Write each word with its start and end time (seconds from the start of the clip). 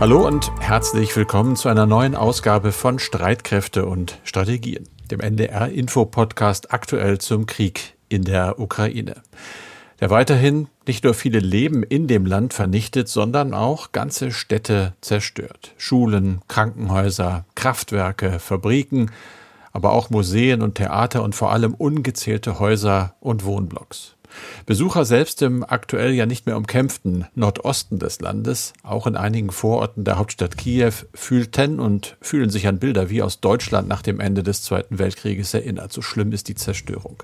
Hallo 0.00 0.24
und 0.24 0.52
herzlich 0.60 1.16
willkommen 1.16 1.56
zu 1.56 1.68
einer 1.68 1.84
neuen 1.84 2.14
Ausgabe 2.14 2.70
von 2.70 3.00
Streitkräfte 3.00 3.84
und 3.84 4.20
Strategien, 4.22 4.88
dem 5.10 5.18
NDR 5.18 5.70
Info 5.70 6.04
Podcast 6.04 6.72
aktuell 6.72 7.18
zum 7.18 7.46
Krieg 7.46 7.96
in 8.08 8.22
der 8.22 8.60
Ukraine. 8.60 9.16
Der 9.98 10.08
weiterhin 10.08 10.68
nicht 10.86 11.02
nur 11.02 11.14
viele 11.14 11.40
Leben 11.40 11.82
in 11.82 12.06
dem 12.06 12.26
Land 12.26 12.54
vernichtet, 12.54 13.08
sondern 13.08 13.52
auch 13.54 13.90
ganze 13.90 14.30
Städte 14.30 14.94
zerstört. 15.00 15.74
Schulen, 15.78 16.42
Krankenhäuser, 16.46 17.44
Kraftwerke, 17.56 18.38
Fabriken, 18.38 19.10
aber 19.72 19.90
auch 19.90 20.10
Museen 20.10 20.62
und 20.62 20.76
Theater 20.76 21.24
und 21.24 21.34
vor 21.34 21.50
allem 21.50 21.74
ungezählte 21.74 22.60
Häuser 22.60 23.16
und 23.18 23.44
Wohnblocks. 23.44 24.14
Besucher 24.66 25.04
selbst 25.04 25.42
im 25.42 25.64
aktuell 25.64 26.12
ja 26.12 26.26
nicht 26.26 26.46
mehr 26.46 26.56
umkämpften 26.56 27.26
Nordosten 27.34 27.98
des 27.98 28.20
Landes, 28.20 28.72
auch 28.82 29.06
in 29.06 29.16
einigen 29.16 29.50
Vororten 29.50 30.04
der 30.04 30.18
Hauptstadt 30.18 30.56
Kiew, 30.56 30.92
fühlten 31.14 31.80
und 31.80 32.16
fühlen 32.20 32.50
sich 32.50 32.66
an 32.66 32.78
Bilder 32.78 33.10
wie 33.10 33.22
aus 33.22 33.40
Deutschland 33.40 33.88
nach 33.88 34.02
dem 34.02 34.20
Ende 34.20 34.42
des 34.42 34.62
Zweiten 34.62 34.98
Weltkrieges 34.98 35.54
erinnert. 35.54 35.92
So 35.92 36.02
schlimm 36.02 36.32
ist 36.32 36.48
die 36.48 36.54
Zerstörung. 36.54 37.22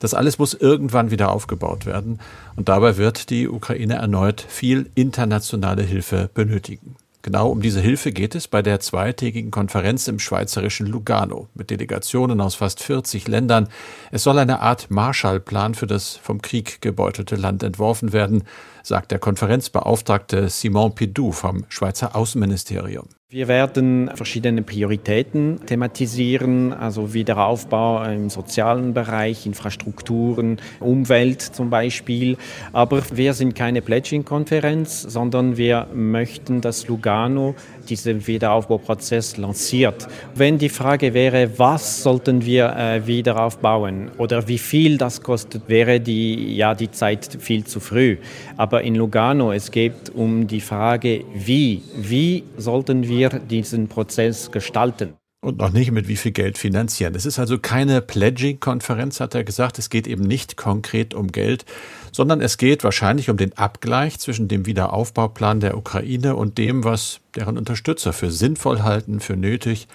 Das 0.00 0.14
alles 0.14 0.38
muss 0.38 0.54
irgendwann 0.54 1.10
wieder 1.10 1.30
aufgebaut 1.30 1.86
werden 1.86 2.20
und 2.56 2.68
dabei 2.68 2.96
wird 2.96 3.30
die 3.30 3.48
Ukraine 3.48 3.94
erneut 3.94 4.44
viel 4.46 4.90
internationale 4.94 5.82
Hilfe 5.82 6.30
benötigen. 6.32 6.96
Genau 7.26 7.48
um 7.48 7.60
diese 7.60 7.80
Hilfe 7.80 8.12
geht 8.12 8.36
es 8.36 8.46
bei 8.46 8.62
der 8.62 8.78
zweitägigen 8.78 9.50
Konferenz 9.50 10.06
im 10.06 10.20
schweizerischen 10.20 10.86
Lugano 10.86 11.48
mit 11.54 11.70
Delegationen 11.70 12.40
aus 12.40 12.54
fast 12.54 12.80
40 12.80 13.26
Ländern. 13.26 13.68
Es 14.12 14.22
soll 14.22 14.38
eine 14.38 14.60
Art 14.60 14.92
Marshallplan 14.92 15.74
für 15.74 15.88
das 15.88 16.14
vom 16.14 16.40
Krieg 16.40 16.80
gebeutelte 16.82 17.34
Land 17.34 17.64
entworfen 17.64 18.12
werden, 18.12 18.44
sagt 18.86 19.10
der 19.10 19.18
Konferenzbeauftragte 19.18 20.48
Simon 20.48 20.94
Pidou 20.94 21.32
vom 21.32 21.64
Schweizer 21.68 22.14
Außenministerium. 22.14 23.08
Wir 23.28 23.48
werden 23.48 24.08
verschiedene 24.14 24.62
Prioritäten 24.62 25.58
thematisieren, 25.66 26.72
also 26.72 27.12
Wiederaufbau 27.12 28.04
im 28.04 28.30
sozialen 28.30 28.94
Bereich, 28.94 29.46
Infrastrukturen, 29.46 30.60
Umwelt 30.78 31.42
zum 31.42 31.68
Beispiel. 31.68 32.36
Aber 32.72 33.02
wir 33.12 33.34
sind 33.34 33.56
keine 33.56 33.82
Pledging-Konferenz, 33.82 35.02
sondern 35.02 35.56
wir 35.56 35.88
möchten, 35.92 36.60
dass 36.60 36.86
Lugano 36.86 37.56
diesen 37.88 38.26
Wiederaufbauprozess 38.26 39.36
lanciert. 39.36 40.06
Wenn 40.34 40.58
die 40.58 40.68
Frage 40.68 41.14
wäre, 41.14 41.58
was 41.58 42.02
sollten 42.02 42.44
wir 42.44 42.74
äh, 42.76 43.06
wieder 43.06 43.42
aufbauen 43.42 44.10
oder 44.18 44.46
wie 44.48 44.58
viel 44.58 44.98
das 44.98 45.22
kostet, 45.22 45.68
wäre 45.68 46.00
die, 46.00 46.56
ja, 46.56 46.74
die 46.74 46.90
Zeit 46.90 47.38
viel 47.40 47.64
zu 47.64 47.80
früh. 47.80 48.18
Aber 48.56 48.82
in 48.82 48.94
Lugano, 48.94 49.52
es 49.52 49.70
geht 49.70 50.10
um 50.14 50.46
die 50.46 50.60
Frage, 50.60 51.24
wie, 51.34 51.82
wie 51.96 52.44
sollten 52.56 53.08
wir 53.08 53.30
diesen 53.30 53.88
Prozess 53.88 54.50
gestalten 54.50 55.14
und 55.46 55.58
noch 55.58 55.70
nicht 55.70 55.92
mit 55.92 56.08
wie 56.08 56.16
viel 56.16 56.32
Geld 56.32 56.58
finanzieren. 56.58 57.14
Es 57.14 57.24
ist 57.24 57.38
also 57.38 57.56
keine 57.56 58.02
Pledging-Konferenz, 58.02 59.20
hat 59.20 59.36
er 59.36 59.44
gesagt. 59.44 59.78
Es 59.78 59.90
geht 59.90 60.08
eben 60.08 60.24
nicht 60.24 60.56
konkret 60.56 61.14
um 61.14 61.30
Geld, 61.30 61.64
sondern 62.10 62.40
es 62.40 62.58
geht 62.58 62.82
wahrscheinlich 62.82 63.30
um 63.30 63.36
den 63.36 63.56
Abgleich 63.56 64.18
zwischen 64.18 64.48
dem 64.48 64.66
Wiederaufbauplan 64.66 65.60
der 65.60 65.76
Ukraine 65.78 66.34
und 66.34 66.58
dem, 66.58 66.82
was 66.82 67.20
deren 67.36 67.58
Unterstützer 67.58 68.12
für 68.12 68.32
sinnvoll 68.32 68.82
halten, 68.82 69.20
für 69.20 69.36
nötig, 69.36 69.86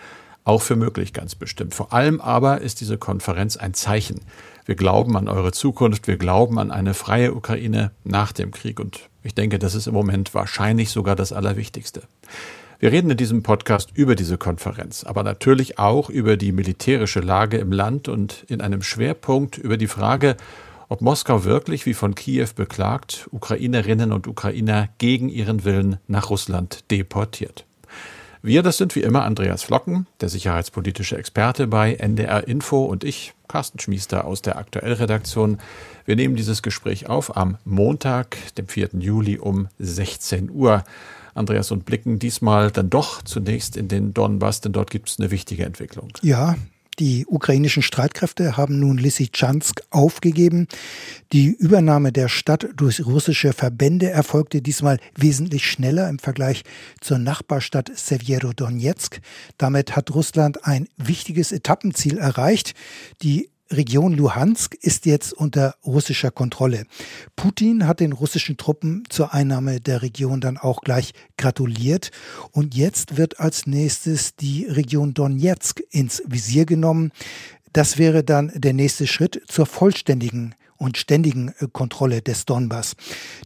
auch 0.45 0.61
für 0.61 0.77
möglich 0.77 1.11
ganz 1.11 1.35
bestimmt. 1.35 1.75
Vor 1.75 1.91
allem 1.91 2.21
aber 2.21 2.61
ist 2.61 2.79
diese 2.79 2.97
Konferenz 2.97 3.57
ein 3.57 3.73
Zeichen. 3.73 4.21
Wir 4.65 4.75
glauben 4.75 5.17
an 5.17 5.27
eure 5.27 5.51
Zukunft, 5.51 6.07
wir 6.07 6.15
glauben 6.15 6.59
an 6.59 6.71
eine 6.71 6.93
freie 6.93 7.33
Ukraine 7.33 7.91
nach 8.05 8.31
dem 8.31 8.51
Krieg 8.51 8.79
und 8.79 9.09
ich 9.21 9.35
denke, 9.35 9.59
das 9.59 9.75
ist 9.75 9.87
im 9.87 9.93
Moment 9.93 10.33
wahrscheinlich 10.33 10.91
sogar 10.91 11.17
das 11.17 11.33
Allerwichtigste. 11.33 12.03
Wir 12.81 12.91
reden 12.91 13.11
in 13.11 13.17
diesem 13.17 13.43
Podcast 13.43 13.91
über 13.93 14.15
diese 14.15 14.39
Konferenz, 14.39 15.03
aber 15.03 15.21
natürlich 15.21 15.77
auch 15.77 16.09
über 16.09 16.35
die 16.35 16.51
militärische 16.51 17.19
Lage 17.19 17.57
im 17.57 17.71
Land 17.71 18.07
und 18.07 18.43
in 18.47 18.59
einem 18.59 18.81
Schwerpunkt 18.81 19.59
über 19.59 19.77
die 19.77 19.85
Frage, 19.85 20.35
ob 20.89 21.01
Moskau 21.01 21.43
wirklich, 21.43 21.85
wie 21.85 21.93
von 21.93 22.15
Kiew 22.15 22.47
beklagt, 22.55 23.27
Ukrainerinnen 23.29 24.11
und 24.11 24.25
Ukrainer 24.25 24.89
gegen 24.97 25.29
ihren 25.29 25.63
Willen 25.63 25.99
nach 26.07 26.31
Russland 26.31 26.89
deportiert. 26.89 27.67
Wir, 28.43 28.63
das 28.63 28.77
sind 28.77 28.95
wie 28.95 29.03
immer 29.03 29.23
Andreas 29.23 29.61
Flocken, 29.61 30.07
der 30.19 30.27
sicherheitspolitische 30.27 31.15
Experte 31.15 31.67
bei 31.67 31.93
NDR 31.93 32.47
Info 32.47 32.83
und 32.85 33.03
ich, 33.03 33.33
Carsten 33.47 33.77
Schmiester 33.77 34.25
aus 34.25 34.41
der 34.41 34.57
Aktuellredaktion. 34.57 35.59
Wir 36.05 36.15
nehmen 36.15 36.35
dieses 36.35 36.63
Gespräch 36.63 37.07
auf 37.07 37.37
am 37.37 37.59
Montag, 37.65 38.37
dem 38.55 38.67
4. 38.67 38.89
Juli 38.97 39.37
um 39.37 39.67
16 39.77 40.49
Uhr. 40.49 40.83
Andreas, 41.35 41.69
und 41.69 41.85
blicken 41.85 42.17
diesmal 42.17 42.71
dann 42.71 42.89
doch 42.89 43.21
zunächst 43.21 43.77
in 43.77 43.87
den 43.87 44.11
Donbass, 44.13 44.59
denn 44.59 44.73
dort 44.73 44.89
gibt 44.89 45.09
es 45.09 45.19
eine 45.19 45.29
wichtige 45.29 45.63
Entwicklung. 45.63 46.09
Ja, 46.23 46.55
die 47.01 47.25
ukrainischen 47.25 47.81
Streitkräfte 47.81 48.57
haben 48.57 48.79
nun 48.79 48.99
Lysychansk 48.99 49.81
aufgegeben. 49.89 50.67
Die 51.33 51.47
Übernahme 51.47 52.11
der 52.11 52.29
Stadt 52.29 52.67
durch 52.75 53.03
russische 53.03 53.53
Verbände 53.53 54.11
erfolgte 54.11 54.61
diesmal 54.61 54.99
wesentlich 55.15 55.65
schneller 55.65 56.07
im 56.09 56.19
Vergleich 56.19 56.61
zur 56.99 57.17
Nachbarstadt 57.17 57.89
Sevierodonetsk. 57.95 59.19
Damit 59.57 59.95
hat 59.95 60.13
Russland 60.13 60.63
ein 60.67 60.87
wichtiges 60.95 61.51
Etappenziel 61.51 62.19
erreicht. 62.19 62.75
Die 63.23 63.49
Region 63.71 64.13
Luhansk 64.13 64.75
ist 64.75 65.05
jetzt 65.05 65.33
unter 65.33 65.75
russischer 65.85 66.31
Kontrolle. 66.31 66.85
Putin 67.35 67.87
hat 67.87 67.99
den 67.99 68.11
russischen 68.11 68.57
Truppen 68.57 69.03
zur 69.09 69.33
Einnahme 69.33 69.79
der 69.79 70.01
Region 70.01 70.41
dann 70.41 70.57
auch 70.57 70.81
gleich 70.81 71.13
gratuliert. 71.37 72.11
Und 72.51 72.75
jetzt 72.75 73.17
wird 73.17 73.39
als 73.39 73.67
nächstes 73.67 74.35
die 74.35 74.65
Region 74.65 75.13
Donetsk 75.13 75.81
ins 75.89 76.21
Visier 76.25 76.65
genommen. 76.65 77.11
Das 77.73 77.97
wäre 77.97 78.23
dann 78.23 78.51
der 78.53 78.73
nächste 78.73 79.07
Schritt 79.07 79.41
zur 79.47 79.65
vollständigen 79.65 80.55
und 80.81 80.97
ständigen 80.97 81.53
äh, 81.59 81.67
Kontrolle 81.71 82.23
des 82.23 82.45
Donbass. 82.45 82.95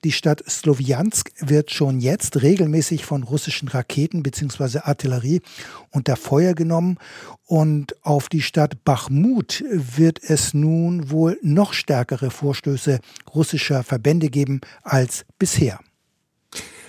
Die 0.06 0.14
Stadt 0.14 0.44
Sloviansk 0.50 1.32
wird 1.40 1.70
schon 1.70 2.00
jetzt 2.00 2.42
regelmäßig 2.42 3.06
von 3.06 3.24
russischen 3.24 3.68
Raketen 3.68 4.24
bzw. 4.24 4.80
Artillerie 4.80 5.42
unter 5.92 6.16
Feuer 6.16 6.54
genommen 6.54 6.98
und 7.46 7.96
auf 8.06 8.30
die 8.30 8.42
Stadt 8.42 8.86
Bachmut 8.86 9.64
wird 9.70 10.20
es 10.24 10.54
nun 10.54 11.12
wohl 11.12 11.38
noch 11.42 11.74
stärkere 11.74 12.32
Vorstöße 12.32 13.00
russischer 13.34 13.84
Verbände 13.84 14.30
geben 14.30 14.62
als 14.84 15.26
bisher. 15.38 15.80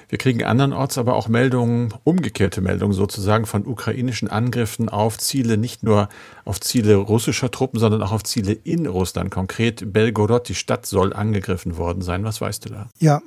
Wir 0.09 0.19
kriegen 0.19 0.45
andernorts 0.45 0.99
aber 0.99 1.17
auch 1.17 1.29
Meldungen, 1.29 1.93
umgekehrte 2.05 2.61
Meldungen 2.61 2.95
sozusagen 2.95 3.45
von 3.45 3.67
ukrainischen 3.67 4.29
Angriffen 4.29 4.89
auf 4.89 5.19
Ziele, 5.19 5.57
nicht 5.57 5.83
nur 5.83 6.09
auf 6.45 6.61
Ziele 6.61 6.95
russischer 6.95 7.51
Truppen, 7.51 7.81
sondern 7.81 8.03
auch 8.03 8.13
auf 8.13 8.23
Ziele 8.23 8.53
in 8.53 8.87
Russland. 8.87 9.31
Konkret 9.31 9.93
Belgorod, 9.93 10.49
die 10.49 10.55
Stadt 10.55 10.87
soll 10.87 11.13
angegriffen 11.13 11.77
worden 11.77 12.03
sein. 12.03 12.25
Was 12.25 12.41
weißt 12.41 12.67
du 12.67 12.69
da? 12.71 12.87
Ja, 12.99 13.21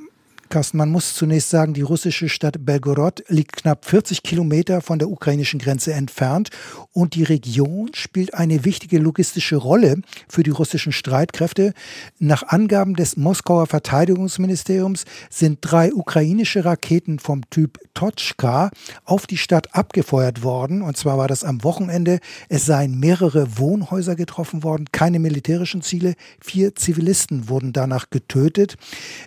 Carsten, 0.49 0.77
man 0.77 0.89
muss 0.89 1.13
zunächst 1.13 1.51
sagen, 1.51 1.75
die 1.75 1.81
russische 1.81 2.27
Stadt 2.27 2.65
Belgorod 2.65 3.23
liegt 3.27 3.57
knapp 3.57 3.85
40 3.85 4.23
Kilometer 4.23 4.81
von 4.81 4.97
der 4.97 5.09
ukrainischen 5.09 5.59
Grenze 5.59 5.93
entfernt 5.93 6.49
und 6.91 7.13
die 7.13 7.23
Region 7.23 7.91
spielt 7.93 8.33
eine 8.33 8.65
wichtige 8.65 8.97
logistische 8.97 9.57
Rolle 9.57 10.01
für 10.27 10.41
die 10.41 10.49
russischen 10.49 10.91
Streitkräfte. 10.91 11.73
Nach 12.17 12.43
Angaben 12.47 12.95
des 12.95 13.15
Moskauer 13.15 13.67
Verteidigungsministeriums 13.67 15.05
sind 15.29 15.59
drei 15.61 15.93
ukrainische 15.93 16.65
Raketen 16.65 17.19
vom 17.19 17.47
Typ 17.51 17.77
Totschka 17.93 18.71
auf 19.05 19.27
die 19.27 19.37
Stadt 19.37 19.75
abgefeuert 19.75 20.41
worden. 20.41 20.81
Und 20.81 20.97
zwar 20.97 21.17
war 21.17 21.27
das 21.27 21.43
am 21.43 21.63
Wochenende. 21.63 22.19
Es 22.47 22.65
seien 22.65 22.99
mehrere 22.99 23.57
Wohnhäuser 23.57 24.15
getroffen 24.15 24.63
worden, 24.63 24.85
keine 24.91 25.19
militärischen 25.19 25.81
Ziele. 25.81 26.15
Vier 26.41 26.75
Zivilisten 26.75 27.49
wurden 27.49 27.73
danach 27.73 28.09
getötet. 28.09 28.77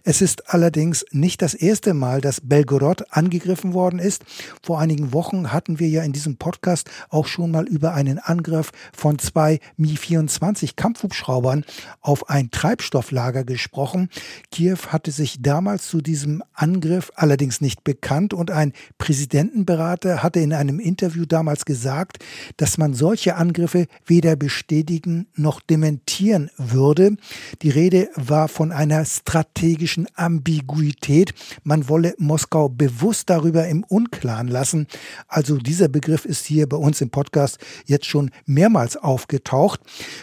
Es 0.04 0.20
ist 0.20 0.52
allerdings 0.52 1.04
nicht 1.14 1.42
das 1.42 1.54
erste 1.54 1.94
Mal, 1.94 2.20
dass 2.20 2.40
Belgorod 2.40 3.04
angegriffen 3.10 3.74
worden 3.74 3.98
ist. 3.98 4.24
Vor 4.62 4.80
einigen 4.80 5.12
Wochen 5.12 5.52
hatten 5.52 5.78
wir 5.78 5.88
ja 5.88 6.02
in 6.02 6.12
diesem 6.12 6.36
Podcast 6.36 6.90
auch 7.10 7.26
schon 7.26 7.50
mal 7.50 7.66
über 7.66 7.94
einen 7.94 8.18
Angriff 8.18 8.72
von 8.96 9.18
zwei 9.18 9.60
Mi-24 9.76 10.76
Kampfhubschraubern 10.76 11.64
auf 12.00 12.30
ein 12.30 12.50
Treibstofflager 12.50 13.44
gesprochen. 13.44 14.08
Kiew 14.50 14.78
hatte 14.88 15.10
sich 15.10 15.42
damals 15.42 15.88
zu 15.88 16.00
diesem 16.00 16.42
Angriff 16.54 17.12
allerdings 17.14 17.60
nicht 17.60 17.84
bekannt 17.84 18.34
und 18.34 18.50
ein 18.50 18.72
Präsidentenberater 18.98 20.22
hatte 20.22 20.40
in 20.40 20.52
einem 20.52 20.80
Interview 20.80 21.26
damals 21.26 21.64
gesagt, 21.64 22.18
dass 22.56 22.78
man 22.78 22.94
solche 22.94 23.36
Angriffe 23.36 23.86
weder 24.06 24.36
bestätigen 24.36 25.26
noch 25.34 25.60
dementieren 25.60 26.50
würde. 26.56 27.16
Die 27.62 27.70
Rede 27.70 28.08
war 28.16 28.48
von 28.48 28.72
einer 28.72 29.04
strategischen 29.04 30.06
Ambiguität 30.14 31.01
Ambiguität. 31.02 31.34
Man 31.64 31.88
wolle 31.88 32.14
Moskau 32.18 32.68
bewusst 32.68 33.28
darüber 33.30 33.66
im 33.66 33.84
Unklaren 33.84 34.48
lassen. 34.48 34.86
Also 35.28 35.56
dieser 35.56 35.88
Begriff 35.88 36.24
ist 36.24 36.46
hier 36.46 36.68
bei 36.68 36.76
uns 36.76 37.00
im 37.00 37.10
Podcast 37.10 37.58
jetzt 37.86 38.06
schon 38.06 38.30
mehrmals 38.46 38.96
aufgetaucht. 38.96 39.80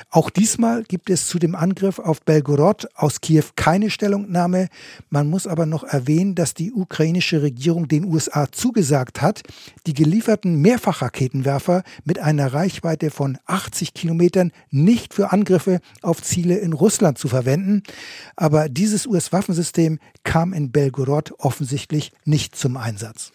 Auch 0.10 0.30
diesmal 0.30 0.84
gibt 0.84 1.10
es 1.10 1.28
zu 1.28 1.40
dem 1.40 1.56
Angriff 1.56 2.00
auf 2.00 2.22
Belgorod 2.22 2.88
aus 2.96 3.22
Kiew 3.22 3.44
keine 3.56 3.90
Stellungnahme. 3.90 4.70
Man 5.10 5.30
muss 5.30 5.48
aber 5.48 5.66
noch 5.66 5.84
erwähnen, 5.84 6.36
dass 6.36 6.54
die 6.54 6.72
ukrainische 6.72 7.42
Regierung 7.42 7.88
den 7.88 8.06
USA 8.06 8.52
zugesagt 8.52 9.22
hat, 9.22 9.42
die 9.86 9.94
gelieferten 9.94 10.62
Mehrfachraketenwerfer 10.62 11.84
mit 12.06 12.20
einer 12.20 12.54
Reichweite 12.54 13.12
von 13.12 13.38
80 13.46 13.94
Kilometern 13.94 14.52
nicht 14.70 15.14
für 15.14 15.32
Angriffe 15.32 15.80
auf 16.02 16.22
Ziele 16.22 16.58
in 16.58 16.74
Russland 16.74 17.18
zu 17.18 17.28
verwenden. 17.28 17.84
Aber 18.36 18.70
dieses 18.70 19.06
US-Waffensystem 19.06 20.00
kam 20.24 20.54
in 20.54 20.69
Belgorod 20.72 21.34
offensichtlich 21.38 22.12
nicht 22.26 22.56
zum 22.56 22.78
Einsatz. 22.78 23.32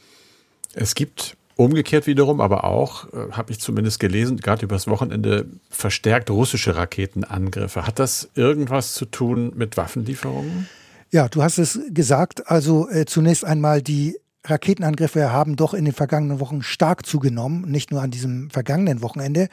Es 0.74 0.94
gibt 0.94 1.36
Umgekehrt 1.56 2.08
wiederum, 2.08 2.40
aber 2.40 2.64
auch, 2.64 3.12
äh, 3.12 3.30
habe 3.30 3.52
ich 3.52 3.60
zumindest 3.60 4.00
gelesen, 4.00 4.38
gerade 4.38 4.64
übers 4.64 4.88
Wochenende 4.88 5.46
verstärkt 5.70 6.28
russische 6.30 6.74
Raketenangriffe. 6.74 7.86
Hat 7.86 8.00
das 8.00 8.28
irgendwas 8.34 8.94
zu 8.94 9.04
tun 9.06 9.52
mit 9.54 9.76
Waffenlieferungen? 9.76 10.68
Ja, 11.12 11.28
du 11.28 11.44
hast 11.44 11.58
es 11.58 11.78
gesagt. 11.90 12.50
Also 12.50 12.88
äh, 12.88 13.04
zunächst 13.04 13.44
einmal 13.44 13.82
die 13.82 14.16
Raketenangriffe 14.44 15.30
haben 15.30 15.54
doch 15.54 15.74
in 15.74 15.84
den 15.84 15.94
vergangenen 15.94 16.40
Wochen 16.40 16.62
stark 16.62 17.06
zugenommen, 17.06 17.70
nicht 17.70 17.92
nur 17.92 18.02
an 18.02 18.10
diesem 18.10 18.50
vergangenen 18.50 19.00
Wochenende. 19.00 19.48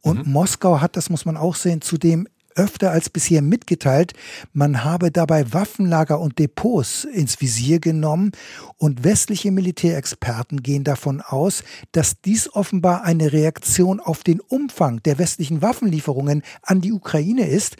Und 0.00 0.26
mhm. 0.26 0.32
Moskau 0.32 0.80
hat, 0.80 0.96
das 0.96 1.08
muss 1.08 1.24
man 1.24 1.36
auch 1.36 1.54
sehen, 1.54 1.80
zudem 1.82 2.26
öfter 2.54 2.90
als 2.90 3.10
bisher 3.10 3.42
mitgeteilt, 3.42 4.12
man 4.52 4.84
habe 4.84 5.10
dabei 5.10 5.52
Waffenlager 5.52 6.20
und 6.20 6.38
Depots 6.38 7.04
ins 7.04 7.40
Visier 7.40 7.80
genommen 7.80 8.32
und 8.76 9.04
westliche 9.04 9.50
Militärexperten 9.50 10.62
gehen 10.62 10.84
davon 10.84 11.20
aus, 11.20 11.64
dass 11.92 12.20
dies 12.20 12.52
offenbar 12.52 13.04
eine 13.04 13.32
Reaktion 13.32 14.00
auf 14.00 14.22
den 14.24 14.40
Umfang 14.40 15.02
der 15.02 15.18
westlichen 15.18 15.62
Waffenlieferungen 15.62 16.42
an 16.62 16.80
die 16.80 16.92
Ukraine 16.92 17.48
ist, 17.48 17.76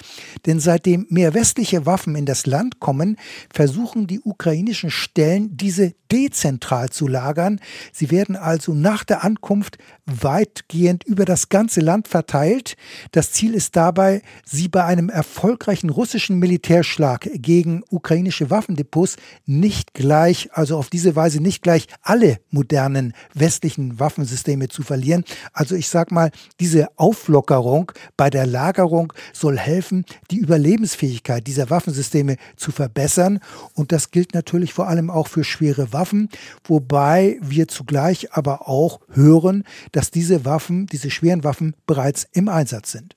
denn 0.47 0.61
seitdem 0.61 1.07
mehr 1.09 1.35
westliche 1.35 1.87
Waffen 1.87 2.17
in 2.17 2.27
das 2.27 2.47
Land 2.47 2.81
kommen, 2.81 3.17
versuchen 3.53 4.07
die 4.07 4.21
ukrainischen 4.21 4.91
Stellen 4.91 5.57
diese 5.57 5.95
dezentral 6.11 6.91
zu 6.91 7.09
lagern. 7.09 7.61
Sie 7.93 8.11
werden 8.11 8.37
also 8.37 8.73
nach 8.73 9.05
der 9.05 9.25
Ankunft 9.25 9.79
weitgehend 10.07 11.05
über 11.05 11.25
das 11.25 11.49
ganze 11.49 11.81
Land 11.81 12.09
verteilt. 12.09 12.77
Das 13.11 13.33
Ziel 13.33 13.55
ist 13.55 13.75
dabei, 13.75 14.23
sie 14.45 14.64
bei 14.69 14.85
einem 14.85 15.09
erfolgreichen 15.09 15.91
russischen 15.91 16.39
Militärschlag 16.39 17.29
gegen 17.35 17.83
ukrainische 17.91 18.51
Waffendepots 18.51 19.17
nicht 19.47 19.95
gleich, 19.95 20.51
also 20.53 20.77
auf 20.77 20.91
diese 20.91 21.17
Weise 21.17 21.41
nicht 21.41 21.63
gleich 21.63 21.87
alle 22.03 22.39
modernen 22.51 23.15
westlichen 23.35 23.99
Waffensysteme 23.99 24.69
zu 24.69 24.83
verlieren. 24.83 25.25
Also 25.53 25.75
ich 25.75 25.89
sag 25.89 26.13
mal, 26.13 26.31
diese 26.61 26.89
Auflockerung 26.97 27.93
bei 28.17 28.31
der 28.31 28.47
Lagerung 28.47 29.13
soll 29.33 29.59
helfen, 29.59 30.05
die 30.31 30.39
Überlebensfähigkeit 30.39 31.47
dieser 31.47 31.71
Waffensysteme 31.71 32.37
zu 32.57 32.73
verbessern. 32.73 33.41
Und 33.75 33.93
das 33.93 34.11
gilt 34.11 34.35
natürlich 34.35 34.73
vor 34.73 34.89
allem 34.89 35.11
auch 35.11 35.29
für 35.29 35.45
schwere 35.45 35.93
Waffen, 35.93 36.29
wobei 36.65 37.39
wir 37.41 37.69
zugleich 37.69 38.33
aber 38.33 38.69
auch 38.69 39.01
hören, 39.13 39.65
dass 39.93 40.11
diese 40.11 40.45
Waffen, 40.45 40.87
diese 40.87 41.11
schweren 41.11 41.45
Waffen 41.45 41.75
bereits 41.87 42.27
im 42.33 42.49
Einsatz 42.49 42.93
sind. 42.93 43.17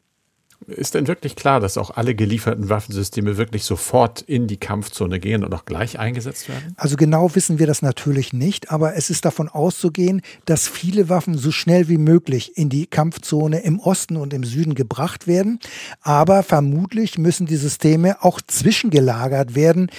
Ist 0.66 0.96
denn 0.96 1.08
wirklich 1.08 1.36
klar, 1.36 1.60
dass 1.60 1.78
auch 1.78 1.92
alle 1.92 2.16
gelieferten 2.16 2.68
Waffensysteme 2.68 3.38
wirklich 3.38 3.64
sofort 3.64 4.22
in 4.22 4.48
die 4.48 4.58
Kampfzone 4.58 5.20
gehen 5.20 5.46
und 5.46 5.54
auch 5.54 5.66
gleich 5.66 6.00
eingesetzt 6.00 6.50
werden? 6.50 6.74
Also 6.78 6.98
genau 6.98 7.36
wissen 7.36 7.60
wir 7.60 7.68
das 7.68 7.82
natürlich 7.82 8.34
nicht, 8.34 8.72
aber 8.72 8.96
es 8.96 9.10
ist 9.10 9.24
davon 9.24 9.50
auszugehen, 9.50 10.22
dass 10.46 10.68
viele 10.68 11.10
Waffen 11.10 11.38
so 11.38 11.52
schnell 11.52 11.88
wie 11.90 12.00
möglich 12.00 12.58
in 12.58 12.70
die 12.70 12.88
Kampfzone 12.88 13.60
im 13.60 13.80
Osten 13.80 14.18
und 14.18 14.34
im 14.34 14.44
Süden 14.44 14.74
gebracht 14.74 15.28
werden. 15.28 15.60
Aber 16.02 16.44
vermutlich 16.44 17.18
müssen 17.18 17.46
die 17.46 17.56
Systeme 17.56 18.24
auch 18.24 18.42
zwischengelagert 18.42 19.56
werden 19.56 19.90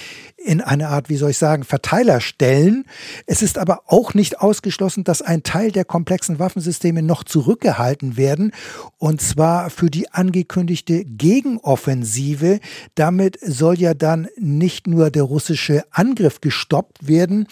in 0.43 0.61
eine 0.61 0.89
Art, 0.89 1.09
wie 1.09 1.17
soll 1.17 1.31
ich 1.31 1.37
sagen, 1.37 1.63
Verteiler 1.63 2.21
stellen. 2.21 2.85
Es 3.25 3.41
ist 3.41 3.57
aber 3.57 3.81
auch 3.87 4.13
nicht 4.13 4.39
ausgeschlossen, 4.39 5.03
dass 5.03 5.21
ein 5.21 5.43
Teil 5.43 5.71
der 5.71 5.85
komplexen 5.85 6.39
Waffensysteme 6.39 7.01
noch 7.01 7.23
zurückgehalten 7.23 8.17
werden, 8.17 8.51
und 8.97 9.21
zwar 9.21 9.69
für 9.69 9.89
die 9.89 10.11
angekündigte 10.11 11.05
Gegenoffensive. 11.05 12.59
Damit 12.95 13.37
soll 13.41 13.79
ja 13.79 13.93
dann 13.93 14.27
nicht 14.37 14.87
nur 14.87 15.11
der 15.11 15.23
russische 15.23 15.83
Angriff 15.91 16.41
gestoppt 16.41 17.07
werden, 17.07 17.47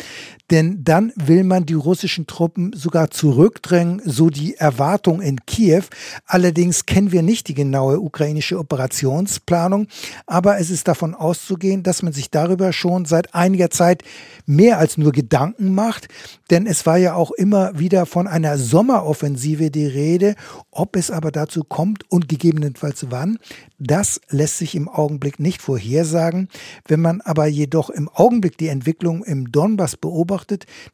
denn 0.49 0.83
dann 0.83 1.11
will 1.15 1.43
man 1.43 1.65
die 1.65 1.73
russischen 1.73 2.25
Truppen 2.25 2.71
sogar 2.73 3.11
zurückdrängen, 3.11 4.01
so 4.05 4.29
die 4.29 4.55
Erwartung 4.55 5.21
in 5.21 5.45
Kiew. 5.45 5.83
Allerdings 6.25 6.85
kennen 6.85 7.11
wir 7.11 7.21
nicht 7.21 7.49
die 7.49 7.53
genaue 7.53 7.99
ukrainische 7.99 8.57
Operationsplanung, 8.57 9.87
aber 10.25 10.59
es 10.59 10.69
ist 10.69 10.87
davon 10.87 11.13
auszugehen, 11.13 11.83
dass 11.83 12.01
man 12.01 12.13
sich 12.13 12.31
darüber 12.31 12.71
schon 12.71 13.05
seit 13.05 13.35
einiger 13.35 13.69
Zeit 13.69 14.03
mehr 14.45 14.77
als 14.77 14.97
nur 14.97 15.11
Gedanken 15.11 15.75
macht, 15.75 16.07
denn 16.49 16.65
es 16.65 16.85
war 16.85 16.97
ja 16.97 17.15
auch 17.15 17.31
immer 17.31 17.77
wieder 17.77 18.05
von 18.05 18.27
einer 18.27 18.57
Sommeroffensive 18.57 19.69
die 19.69 19.87
Rede. 19.87 20.35
Ob 20.71 20.95
es 20.95 21.11
aber 21.11 21.31
dazu 21.31 21.63
kommt 21.63 22.09
und 22.09 22.29
gegebenenfalls 22.29 23.07
wann, 23.09 23.39
das 23.79 24.21
lässt 24.29 24.57
sich 24.57 24.75
im 24.75 24.87
Augenblick 24.87 25.39
nicht 25.39 25.61
vorhersagen. 25.61 26.47
Wenn 26.87 27.01
man 27.01 27.19
aber 27.21 27.47
jedoch 27.47 27.89
im 27.89 28.07
Augenblick 28.09 28.57
die 28.57 28.69
Entwicklung 28.69 29.23
im 29.25 29.51
Donbass 29.51 29.97
beobachtet, 29.97 30.36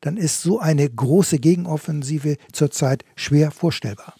dann 0.02 0.18
ist 0.18 0.42
so 0.42 0.60
eine 0.60 0.90
große 0.90 1.40
Gegenoffensive 1.40 2.38
zurzeit 2.52 3.04
schwer 3.16 3.52
vorstellbar. 3.52 4.16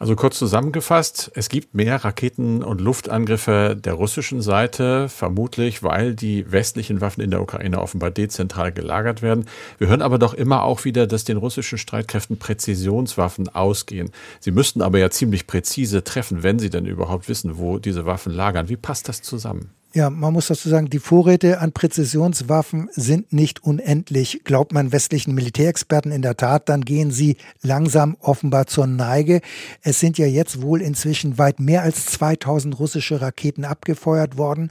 Also 0.00 0.16
kurz 0.16 0.38
zusammengefasst, 0.38 1.30
es 1.34 1.50
gibt 1.50 1.74
mehr 1.74 2.02
Raketen- 2.02 2.62
und 2.62 2.80
Luftangriffe 2.80 3.76
der 3.78 3.92
russischen 3.92 4.40
Seite, 4.40 5.10
vermutlich 5.10 5.82
weil 5.82 6.14
die 6.14 6.50
westlichen 6.50 7.02
Waffen 7.02 7.20
in 7.20 7.30
der 7.30 7.42
Ukraine 7.42 7.78
offenbar 7.78 8.10
dezentral 8.10 8.72
gelagert 8.72 9.20
werden. 9.20 9.44
Wir 9.76 9.88
hören 9.88 10.00
aber 10.00 10.18
doch 10.18 10.32
immer 10.32 10.62
auch 10.62 10.86
wieder, 10.86 11.06
dass 11.06 11.24
den 11.24 11.36
russischen 11.36 11.76
Streitkräften 11.76 12.38
Präzisionswaffen 12.38 13.50
ausgehen. 13.50 14.10
Sie 14.40 14.52
müssten 14.52 14.80
aber 14.80 14.98
ja 14.98 15.10
ziemlich 15.10 15.46
präzise 15.46 16.02
treffen, 16.02 16.42
wenn 16.42 16.58
sie 16.58 16.70
denn 16.70 16.86
überhaupt 16.86 17.28
wissen, 17.28 17.58
wo 17.58 17.78
diese 17.78 18.06
Waffen 18.06 18.32
lagern. 18.32 18.70
Wie 18.70 18.78
passt 18.78 19.06
das 19.06 19.20
zusammen? 19.20 19.68
Ja, 19.92 20.08
man 20.08 20.32
muss 20.32 20.46
dazu 20.46 20.68
sagen, 20.68 20.88
die 20.88 21.00
Vorräte 21.00 21.58
an 21.58 21.72
Präzisionswaffen 21.72 22.88
sind 22.92 23.32
nicht 23.32 23.64
unendlich. 23.64 24.42
Glaubt 24.44 24.72
man 24.72 24.92
westlichen 24.92 25.34
Militärexperten 25.34 26.12
in 26.12 26.22
der 26.22 26.36
Tat, 26.36 26.68
dann 26.68 26.82
gehen 26.82 27.10
sie 27.10 27.36
langsam 27.60 28.16
offenbar 28.20 28.68
zur 28.68 28.86
Neige. 28.86 29.40
Es 29.82 29.98
sind 29.98 30.16
ja 30.16 30.26
jetzt 30.26 30.62
wohl 30.62 30.80
inzwischen 30.80 31.38
weit 31.38 31.58
mehr 31.58 31.82
als 31.82 32.06
2000 32.06 32.78
russische 32.78 33.20
Raketen 33.20 33.64
abgefeuert 33.64 34.38
worden. 34.38 34.70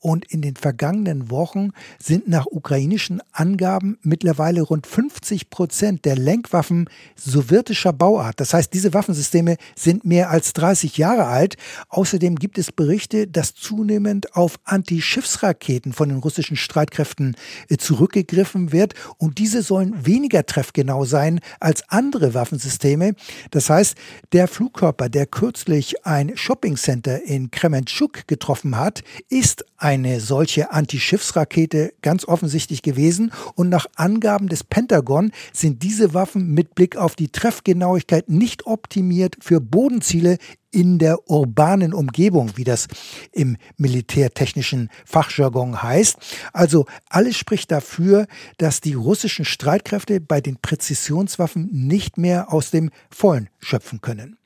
Und 0.00 0.26
in 0.30 0.42
den 0.42 0.54
vergangenen 0.54 1.30
Wochen 1.30 1.70
sind 1.98 2.28
nach 2.28 2.44
ukrainischen 2.44 3.22
Angaben 3.32 3.96
mittlerweile 4.02 4.60
rund 4.60 4.86
50 4.86 5.48
Prozent 5.48 6.04
der 6.04 6.16
Lenkwaffen 6.16 6.90
sowjetischer 7.16 7.94
Bauart. 7.94 8.38
Das 8.38 8.52
heißt, 8.52 8.74
diese 8.74 8.92
Waffensysteme 8.92 9.56
sind 9.74 10.04
mehr 10.04 10.28
als 10.28 10.52
30 10.52 10.98
Jahre 10.98 11.24
alt. 11.24 11.56
Außerdem 11.88 12.36
gibt 12.36 12.58
es 12.58 12.70
Berichte, 12.70 13.26
dass 13.26 13.54
zunehmend 13.54 14.36
auf 14.36 14.57
Anti-Schiffsraketen 14.64 15.92
von 15.92 16.08
den 16.08 16.18
russischen 16.18 16.56
Streitkräften 16.56 17.36
äh, 17.68 17.76
zurückgegriffen 17.76 18.72
wird. 18.72 18.94
Und 19.16 19.38
diese 19.38 19.62
sollen 19.62 20.06
weniger 20.06 20.46
treffgenau 20.46 21.04
sein 21.04 21.40
als 21.60 21.88
andere 21.88 22.34
Waffensysteme. 22.34 23.14
Das 23.50 23.70
heißt, 23.70 23.96
der 24.32 24.48
Flugkörper, 24.48 25.08
der 25.08 25.26
kürzlich 25.26 26.06
ein 26.06 26.36
Shoppingcenter 26.36 27.22
in 27.24 27.50
Krementschuk 27.50 28.26
getroffen 28.26 28.76
hat, 28.76 29.02
ist 29.28 29.64
eine 29.76 30.20
solche 30.20 30.72
Anti-Schiffsrakete 30.72 31.92
ganz 32.02 32.26
offensichtlich 32.26 32.82
gewesen. 32.82 33.32
Und 33.54 33.68
nach 33.68 33.86
Angaben 33.96 34.48
des 34.48 34.64
Pentagon 34.64 35.32
sind 35.52 35.82
diese 35.82 36.14
Waffen 36.14 36.52
mit 36.52 36.74
Blick 36.74 36.96
auf 36.96 37.14
die 37.14 37.28
Treffgenauigkeit 37.28 38.28
nicht 38.28 38.66
optimiert 38.66 39.36
für 39.40 39.60
Bodenziele 39.60 40.38
in 40.70 40.98
der 40.98 41.28
urbanen 41.30 41.94
Umgebung, 41.94 42.52
wie 42.56 42.64
das 42.64 42.88
im 43.32 43.56
militärtechnischen 43.76 44.90
Fachjargon 45.04 45.82
heißt. 45.82 46.16
Also 46.52 46.86
alles 47.08 47.36
spricht 47.36 47.70
dafür, 47.70 48.26
dass 48.58 48.80
die 48.80 48.94
russischen 48.94 49.44
Streitkräfte 49.44 50.20
bei 50.20 50.40
den 50.40 50.56
Präzisionswaffen 50.60 51.68
nicht 51.72 52.18
mehr 52.18 52.52
aus 52.52 52.70
dem 52.70 52.90
Vollen 53.10 53.48
schöpfen 53.58 54.00
können. 54.00 54.36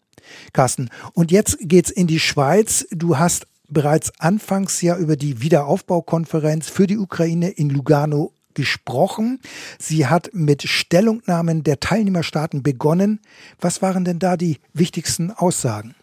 Carsten, 0.52 0.90
und 1.14 1.32
jetzt 1.32 1.58
geht's 1.60 1.90
in 1.90 2.06
die 2.06 2.20
Schweiz. 2.20 2.86
Du 2.90 3.18
hast 3.18 3.46
bereits 3.68 4.12
anfangs 4.20 4.80
ja 4.82 4.96
über 4.96 5.16
die 5.16 5.42
Wiederaufbaukonferenz 5.42 6.68
für 6.68 6.86
die 6.86 6.98
Ukraine 6.98 7.48
in 7.48 7.70
Lugano 7.70 8.32
gesprochen. 8.54 9.40
Sie 9.78 10.06
hat 10.06 10.30
mit 10.34 10.62
Stellungnahmen 10.62 11.64
der 11.64 11.80
Teilnehmerstaaten 11.80 12.62
begonnen. 12.62 13.20
Was 13.60 13.82
waren 13.82 14.04
denn 14.04 14.18
da 14.18 14.36
die 14.36 14.58
wichtigsten 14.74 15.30
Aussagen? 15.30 15.94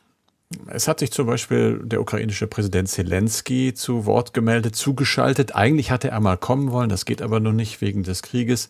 Es 0.66 0.88
hat 0.88 0.98
sich 1.00 1.12
zum 1.12 1.28
Beispiel 1.28 1.80
der 1.84 2.02
ukrainische 2.02 2.48
Präsident 2.48 2.90
Zelensky 2.90 3.76
zu 3.76 4.08
Wort 4.08 4.34
gemeldet, 4.34 4.76
zugeschaltet. 4.76 5.56
Eigentlich 5.56 5.92
hatte 5.92 6.10
er 6.10 6.20
mal 6.20 6.38
kommen 6.38 6.72
wollen, 6.72 6.90
das 6.90 7.06
geht 7.06 7.22
aber 7.22 7.40
nur 7.40 7.54
nicht 7.54 7.82
wegen 7.82 8.02
des 8.02 8.24
Krieges. 8.24 8.68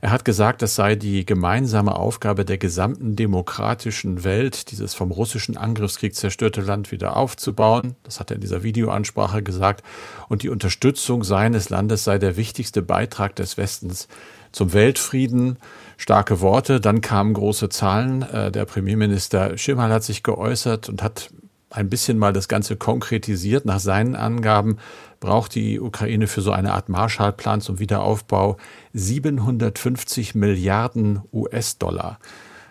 Er 0.00 0.10
hat 0.10 0.24
gesagt, 0.24 0.62
das 0.62 0.74
sei 0.74 0.94
die 0.94 1.26
gemeinsame 1.26 1.96
Aufgabe 1.96 2.46
der 2.46 2.56
gesamten 2.56 3.14
demokratischen 3.14 4.24
Welt, 4.24 4.70
dieses 4.70 4.94
vom 4.94 5.10
russischen 5.10 5.58
Angriffskrieg 5.58 6.14
zerstörte 6.14 6.62
Land 6.62 6.92
wieder 6.92 7.14
aufzubauen. 7.14 7.94
Das 8.04 8.20
hat 8.20 8.30
er 8.30 8.36
in 8.36 8.40
dieser 8.40 8.62
Videoansprache 8.62 9.42
gesagt. 9.42 9.84
Und 10.30 10.42
die 10.42 10.48
Unterstützung 10.48 11.24
seines 11.24 11.68
Landes 11.68 12.04
sei 12.04 12.16
der 12.16 12.38
wichtigste 12.38 12.80
Beitrag 12.80 13.36
des 13.36 13.58
Westens 13.58 14.08
zum 14.52 14.72
Weltfrieden 14.72 15.58
starke 15.98 16.40
Worte. 16.40 16.80
Dann 16.80 17.02
kamen 17.02 17.34
große 17.34 17.68
Zahlen. 17.68 18.22
Äh, 18.22 18.50
der 18.50 18.64
Premierminister 18.64 19.58
Schimmel 19.58 19.92
hat 19.92 20.04
sich 20.04 20.22
geäußert 20.22 20.88
und 20.88 21.02
hat 21.02 21.30
ein 21.70 21.90
bisschen 21.90 22.16
mal 22.16 22.32
das 22.32 22.48
Ganze 22.48 22.76
konkretisiert. 22.76 23.66
Nach 23.66 23.80
seinen 23.80 24.16
Angaben 24.16 24.78
braucht 25.20 25.54
die 25.54 25.78
Ukraine 25.78 26.26
für 26.26 26.40
so 26.40 26.52
eine 26.52 26.72
Art 26.72 26.88
Marshallplan 26.88 27.60
zum 27.60 27.78
Wiederaufbau 27.78 28.56
750 28.94 30.34
Milliarden 30.34 31.20
US-Dollar. 31.32 32.18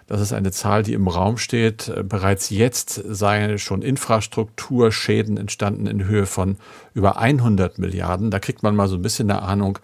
Das 0.08 0.22
ist 0.22 0.32
eine 0.32 0.52
Zahl, 0.52 0.84
die 0.84 0.94
im 0.94 1.10
Raum 1.10 1.38
steht. 1.38 1.94
Bereits 2.04 2.50
jetzt 2.50 2.94
seien 2.94 3.60
schon 3.60 3.82
Infrastrukturschäden 3.82 5.36
entstanden 5.36 5.86
in 5.86 6.06
Höhe 6.06 6.26
von 6.26 6.56
über 6.94 7.18
100 7.18 7.78
Milliarden. 7.78 8.32
Da 8.32 8.40
kriegt 8.40 8.64
man 8.64 8.76
mal 8.76 8.88
so 8.88 8.96
ein 8.96 9.02
bisschen 9.02 9.30
eine 9.30 9.42
Ahnung, 9.42 9.80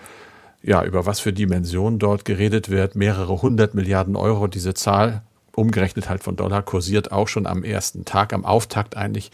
ja, 0.63 0.83
über 0.83 1.05
was 1.05 1.19
für 1.19 1.33
Dimensionen 1.33 1.99
dort 1.99 2.25
geredet 2.25 2.69
wird. 2.69 2.95
Mehrere 2.95 3.41
hundert 3.41 3.75
Milliarden 3.75 4.15
Euro, 4.15 4.47
diese 4.47 4.73
Zahl, 4.73 5.21
umgerechnet 5.55 6.09
halt 6.09 6.23
von 6.23 6.35
Dollar, 6.35 6.63
kursiert 6.63 7.11
auch 7.11 7.27
schon 7.27 7.45
am 7.45 7.63
ersten 7.63 8.05
Tag, 8.05 8.33
am 8.33 8.45
Auftakt 8.45 8.97
eigentlich 8.97 9.31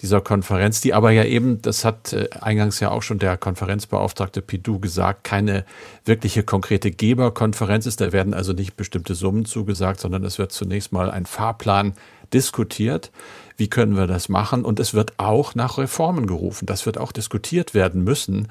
dieser 0.00 0.22
Konferenz, 0.22 0.80
die 0.80 0.94
aber 0.94 1.10
ja 1.10 1.24
eben, 1.24 1.60
das 1.60 1.84
hat 1.84 2.14
äh, 2.14 2.28
eingangs 2.40 2.80
ja 2.80 2.90
auch 2.90 3.02
schon 3.02 3.18
der 3.18 3.36
Konferenzbeauftragte 3.36 4.40
Pidou 4.40 4.78
gesagt, 4.78 5.24
keine 5.24 5.66
wirkliche 6.06 6.42
konkrete 6.42 6.90
Geberkonferenz 6.90 7.84
ist. 7.84 8.00
Da 8.00 8.10
werden 8.10 8.32
also 8.32 8.54
nicht 8.54 8.76
bestimmte 8.76 9.14
Summen 9.14 9.44
zugesagt, 9.44 10.00
sondern 10.00 10.24
es 10.24 10.38
wird 10.38 10.52
zunächst 10.52 10.92
mal 10.92 11.10
ein 11.10 11.26
Fahrplan 11.26 11.92
diskutiert. 12.32 13.10
Wie 13.60 13.68
können 13.68 13.94
wir 13.94 14.06
das 14.06 14.30
machen? 14.30 14.64
Und 14.64 14.80
es 14.80 14.94
wird 14.94 15.12
auch 15.18 15.54
nach 15.54 15.76
Reformen 15.76 16.26
gerufen. 16.26 16.64
Das 16.64 16.86
wird 16.86 16.96
auch 16.96 17.12
diskutiert 17.12 17.74
werden 17.74 18.02
müssen. 18.02 18.48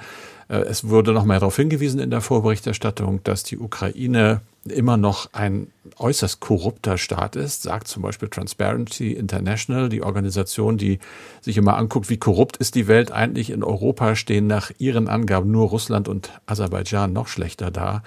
Äh, 0.50 0.58
es 0.60 0.88
wurde 0.88 1.14
noch 1.14 1.26
mal 1.26 1.40
darauf 1.40 1.56
hingewiesen 1.56 2.00
in 2.00 2.12
der 2.12 2.22
Vorberichterstattung, 2.22 3.24
dass 3.24 3.42
die 3.42 3.58
Ukraine 3.58 4.42
immer 4.66 4.98
noch 4.98 5.34
ein 5.34 5.72
äußerst 5.98 6.42
korrupter 6.42 7.00
Staat 7.00 7.36
ist, 7.36 7.64
sagt 7.64 7.88
zum 7.88 8.04
Beispiel 8.04 8.30
Transparency 8.30 9.14
International, 9.14 9.90
die 9.90 10.04
Organisation, 10.04 10.78
die 10.78 11.00
sich 11.42 11.58
immer 11.58 11.76
anguckt, 11.76 12.12
wie 12.12 12.18
korrupt 12.18 12.58
ist 12.58 12.76
die 12.76 12.88
Welt 12.88 13.12
eigentlich. 13.12 13.50
In 13.50 13.64
Europa 13.64 14.16
stehen 14.16 14.46
nach 14.46 14.70
ihren 14.78 15.08
Angaben 15.08 15.50
nur 15.50 15.70
Russland 15.70 16.08
und 16.08 16.30
Aserbaidschan 16.46 17.12
noch 17.12 17.30
schlechter 17.30 17.72
da. 17.72 18.04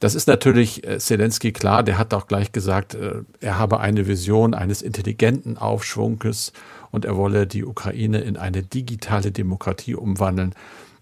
Das 0.00 0.14
ist 0.14 0.28
natürlich 0.28 0.86
äh, 0.86 0.98
Zelensky 0.98 1.52
klar, 1.52 1.82
der 1.82 1.98
hat 1.98 2.12
auch 2.12 2.26
gleich 2.26 2.52
gesagt, 2.52 2.94
äh, 2.94 3.22
er 3.40 3.58
habe 3.58 3.80
eine 3.80 4.06
Vision 4.06 4.52
eines 4.52 4.82
intelligenten 4.82 5.56
Aufschwunges 5.56 6.52
und 6.90 7.04
er 7.04 7.16
wolle 7.16 7.46
die 7.46 7.64
Ukraine 7.64 8.20
in 8.20 8.36
eine 8.36 8.62
digitale 8.62 9.32
Demokratie 9.32 9.94
umwandeln. 9.94 10.54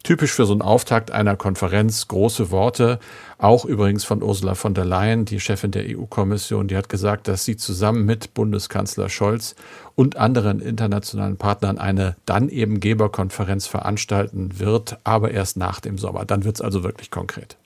Typisch 0.05 0.33
für 0.33 0.45
so 0.45 0.53
einen 0.53 0.61
Auftakt 0.61 1.11
einer 1.13 1.35
Konferenz, 1.35 2.07
große 2.09 2.51
Worte, 2.51 3.01
auch 3.39 3.65
übrigens 3.65 4.05
von 4.05 4.23
Ursula 4.23 4.55
von 4.55 4.75
der 4.75 4.85
Leyen, 4.85 5.25
die 5.25 5.41
Chefin 5.41 5.71
der 5.71 5.87
EU-Kommission, 5.89 6.69
die 6.69 6.77
hat 6.77 6.91
gesagt, 6.91 7.27
dass 7.27 7.47
sie 7.47 7.57
zusammen 7.57 8.05
mit 8.05 8.35
Bundeskanzler 8.35 9.09
Scholz 9.09 9.55
und 9.95 10.17
anderen 10.17 10.61
internationalen 10.61 11.39
Partnern 11.39 11.79
eine 11.79 12.17
dann 12.27 12.51
eben 12.51 12.81
Geberkonferenz 12.81 13.67
veranstalten 13.67 14.59
wird, 14.59 14.99
aber 15.05 15.31
erst 15.31 15.57
nach 15.57 15.81
dem 15.81 15.97
Sommer. 15.97 16.27
Dann 16.27 16.45
wird 16.45 16.57
es 16.57 16.61
also 16.61 16.85
wirklich 16.85 17.11
konkret. 17.11 17.57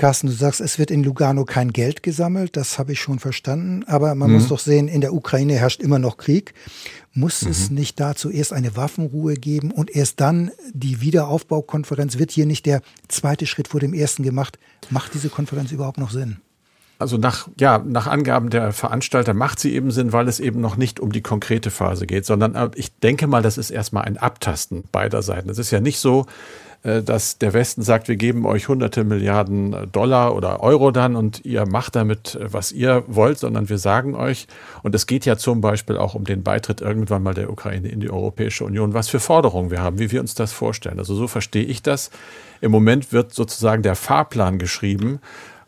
Carsten, 0.00 0.28
du 0.28 0.32
sagst, 0.32 0.62
es 0.62 0.78
wird 0.78 0.90
in 0.90 1.04
Lugano 1.04 1.44
kein 1.44 1.74
Geld 1.74 2.02
gesammelt, 2.02 2.56
das 2.56 2.78
habe 2.78 2.92
ich 2.92 3.00
schon 3.00 3.18
verstanden, 3.18 3.84
aber 3.86 4.14
man 4.14 4.30
mhm. 4.30 4.36
muss 4.36 4.48
doch 4.48 4.58
sehen, 4.58 4.88
in 4.88 5.02
der 5.02 5.12
Ukraine 5.12 5.52
herrscht 5.52 5.82
immer 5.82 5.98
noch 5.98 6.16
Krieg. 6.16 6.54
Muss 7.12 7.42
mhm. 7.42 7.50
es 7.50 7.70
nicht 7.70 8.00
da 8.00 8.14
zuerst 8.14 8.54
eine 8.54 8.76
Waffenruhe 8.76 9.34
geben 9.34 9.70
und 9.70 9.94
erst 9.94 10.18
dann 10.20 10.52
die 10.72 11.02
Wiederaufbaukonferenz? 11.02 12.18
Wird 12.18 12.30
hier 12.30 12.46
nicht 12.46 12.64
der 12.64 12.80
zweite 13.08 13.44
Schritt 13.44 13.68
vor 13.68 13.80
dem 13.80 13.92
ersten 13.92 14.22
gemacht? 14.22 14.58
Macht 14.88 15.12
diese 15.12 15.28
Konferenz 15.28 15.70
überhaupt 15.70 15.98
noch 15.98 16.10
Sinn? 16.10 16.38
Also 16.98 17.18
nach, 17.18 17.48
ja, 17.58 17.84
nach 17.86 18.06
Angaben 18.06 18.48
der 18.48 18.72
Veranstalter 18.72 19.34
macht 19.34 19.60
sie 19.60 19.74
eben 19.74 19.90
Sinn, 19.90 20.14
weil 20.14 20.28
es 20.28 20.40
eben 20.40 20.62
noch 20.62 20.76
nicht 20.76 20.98
um 20.98 21.12
die 21.12 21.22
konkrete 21.22 21.70
Phase 21.70 22.06
geht, 22.06 22.24
sondern 22.24 22.54
äh, 22.54 22.70
ich 22.74 22.98
denke 23.00 23.26
mal, 23.26 23.42
das 23.42 23.58
ist 23.58 23.70
erstmal 23.70 24.04
ein 24.04 24.16
Abtasten 24.16 24.84
beider 24.92 25.20
Seiten. 25.20 25.50
Es 25.50 25.58
ist 25.58 25.70
ja 25.70 25.80
nicht 25.80 25.98
so, 25.98 26.24
dass 26.82 27.36
der 27.36 27.52
Westen 27.52 27.82
sagt, 27.82 28.08
wir 28.08 28.16
geben 28.16 28.46
euch 28.46 28.68
hunderte 28.68 29.04
Milliarden 29.04 29.74
äh, 29.74 29.86
Dollar 29.86 30.34
oder 30.34 30.62
Euro 30.62 30.90
dann 30.90 31.14
und 31.14 31.44
ihr 31.44 31.66
macht 31.66 31.94
damit, 31.94 32.36
äh, 32.36 32.52
was 32.52 32.72
ihr 32.72 33.04
wollt, 33.06 33.38
sondern 33.38 33.68
wir 33.68 33.76
sagen 33.76 34.14
euch, 34.14 34.46
und 34.82 34.94
es 34.94 35.06
geht 35.06 35.26
ja 35.26 35.36
zum 35.36 35.60
Beispiel 35.60 35.98
auch 35.98 36.14
um 36.14 36.24
den 36.24 36.42
Beitritt 36.42 36.80
irgendwann 36.80 37.22
mal 37.22 37.34
der 37.34 37.50
Ukraine 37.50 37.88
in 37.88 38.00
die 38.00 38.10
Europäische 38.10 38.64
Union, 38.64 38.94
was 38.94 39.10
für 39.10 39.20
Forderungen 39.20 39.70
wir 39.70 39.82
haben, 39.82 39.98
wie 39.98 40.10
wir 40.10 40.20
uns 40.20 40.34
das 40.34 40.52
vorstellen. 40.52 40.98
Also 40.98 41.14
so 41.14 41.28
verstehe 41.28 41.64
ich 41.64 41.82
das. 41.82 42.10
Im 42.62 42.70
Moment 42.70 43.12
wird 43.12 43.34
sozusagen 43.34 43.82
der 43.82 43.94
Fahrplan 43.94 44.58
geschrieben, 44.58 45.20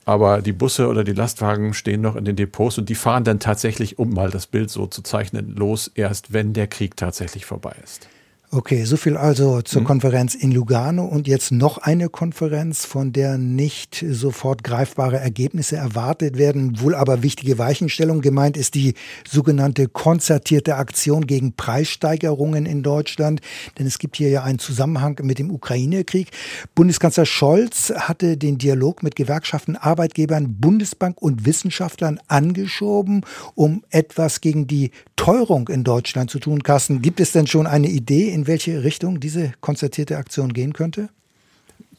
aber 0.07 0.41
die 0.41 0.53
Busse 0.53 0.89
oder 0.89 1.05
die 1.05 1.13
Lastwagen 1.13 1.75
stehen 1.75 2.01
noch 2.01 2.17
in 2.17 2.25
den 2.25 2.37
Depots 2.37 2.79
und 2.79 2.89
die 2.89 2.95
fahren 2.95 3.25
dann 3.25 3.39
tatsächlich, 3.39 3.99
um 3.99 4.11
mal 4.11 4.31
das 4.31 4.47
Bild 4.47 4.71
so 4.71 4.87
zu 4.87 5.03
zeichnen, 5.03 5.55
los, 5.57 5.91
erst 5.95 6.33
wenn 6.33 6.55
der 6.55 6.69
Krieg 6.69 6.97
tatsächlich 6.97 7.45
vorbei 7.45 7.77
ist. 7.85 8.09
Okay, 8.55 8.85
so 8.85 8.99
viel 8.99 9.17
also 9.17 9.63
zur 9.63 9.81
mhm. 9.81 9.87
Konferenz 9.87 10.35
in 10.35 10.53
Lugano 10.53 11.07
und 11.07 11.27
jetzt 11.27 11.53
noch 11.53 11.79
eine 11.79 12.11
Konferenz, 12.11 12.85
von 12.85 13.11
der 13.11 13.39
nicht 13.39 14.05
sofort 14.11 14.63
greifbare 14.63 15.19
Ergebnisse 15.19 15.77
erwartet 15.77 16.37
werden, 16.37 16.79
wohl 16.79 16.95
aber 16.95 17.23
wichtige 17.23 17.57
Weichenstellung. 17.57 18.21
Gemeint 18.21 18.59
ist 18.59 18.75
die 18.75 18.93
sogenannte 19.27 19.89
konzertierte 19.89 20.77
Aktion 20.77 21.27
gegen 21.27 21.55
Preissteigerungen 21.55 22.67
in 22.67 22.83
Deutschland, 22.83 23.41
denn 23.79 23.87
es 23.87 23.99
gibt 23.99 24.17
hier 24.17 24.29
ja 24.29 24.43
einen 24.43 24.59
Zusammenhang 24.59 25.19
mit 25.23 25.39
dem 25.39 25.51
Ukraine-Krieg. 25.51 26.29
Bundeskanzler 26.75 27.25
Scholz 27.25 27.91
hatte 27.97 28.37
den 28.37 28.59
Dialog 28.59 29.03
mit 29.03 29.17
Gewerkschaften, 29.17 29.77
Arbeitgebern, 29.77 30.61
Bundesbank 30.61 31.23
und 31.23 31.47
Wissenschaftlern 31.47 32.21
angeschoben, 32.29 33.25
um 33.55 33.83
etwas 33.89 34.43
gegen 34.43 34.67
die 34.67 34.91
Teuerung 35.23 35.69
in 35.69 35.85
Deutschland 35.85 36.31
zu 36.31 36.41
tun. 36.41 36.65
Carsten, 36.65 37.01
gibt 37.01 37.21
es 37.21 37.31
denn 37.31 37.47
schon 37.47 37.69
eine 37.69 37.87
Idee, 37.87 38.31
in 38.31 38.49
welche 38.49 38.83
Richtung 38.83 39.21
diese 39.21 39.53
konzertierte 39.61 40.17
Aktion 40.17 40.53
gehen 40.53 40.73
könnte? 40.73 41.11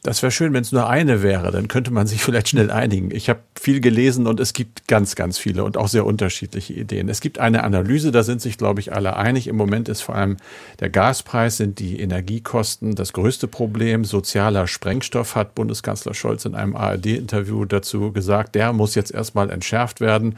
Das 0.02 0.22
wäre 0.22 0.34
schön, 0.34 0.52
wenn 0.52 0.64
es 0.64 0.74
nur 0.74 0.90
eine 0.90 1.24
wäre, 1.24 1.50
dann 1.52 1.70
könnte 1.70 1.90
man 1.90 2.06
sich 2.06 2.22
vielleicht 2.22 2.50
schnell 2.50 2.70
einigen. 2.70 3.12
Ich 3.12 3.30
habe 3.30 3.40
viel 3.58 3.80
gelesen 3.80 4.28
und 4.28 4.42
es 4.42 4.52
gibt 4.52 4.90
ganz, 4.90 5.16
ganz 5.16 5.38
viele 5.38 5.64
und 5.64 5.78
auch 5.78 5.88
sehr 5.88 6.06
unterschiedliche 6.06 6.74
Ideen. 6.74 7.08
Es 7.08 7.22
gibt 7.22 7.40
eine 7.40 7.64
Analyse, 7.64 8.12
da 8.12 8.24
sind 8.24 8.42
sich, 8.42 8.58
glaube 8.58 8.82
ich, 8.82 8.92
alle 8.92 9.16
einig. 9.16 9.48
Im 9.48 9.56
Moment 9.56 9.88
ist 9.88 10.02
vor 10.02 10.16
allem 10.16 10.36
der 10.82 10.90
Gaspreis, 10.90 11.56
sind 11.56 11.80
die 11.80 12.02
Energiekosten 12.02 12.94
das 12.96 13.14
größte 13.14 13.48
Problem. 13.48 14.04
Sozialer 14.04 14.68
Sprengstoff 14.68 15.36
hat 15.36 15.56
Bundeskanzler 15.56 16.14
Scholz 16.14 16.44
in 16.44 16.56
einem 16.56 16.76
ARD-Interview 16.76 17.64
dazu 17.64 18.12
gesagt, 18.12 18.56
der 18.56 18.74
muss 18.74 18.96
jetzt 18.96 19.14
erstmal 19.14 19.50
entschärft 19.50 20.02
werden. 20.02 20.36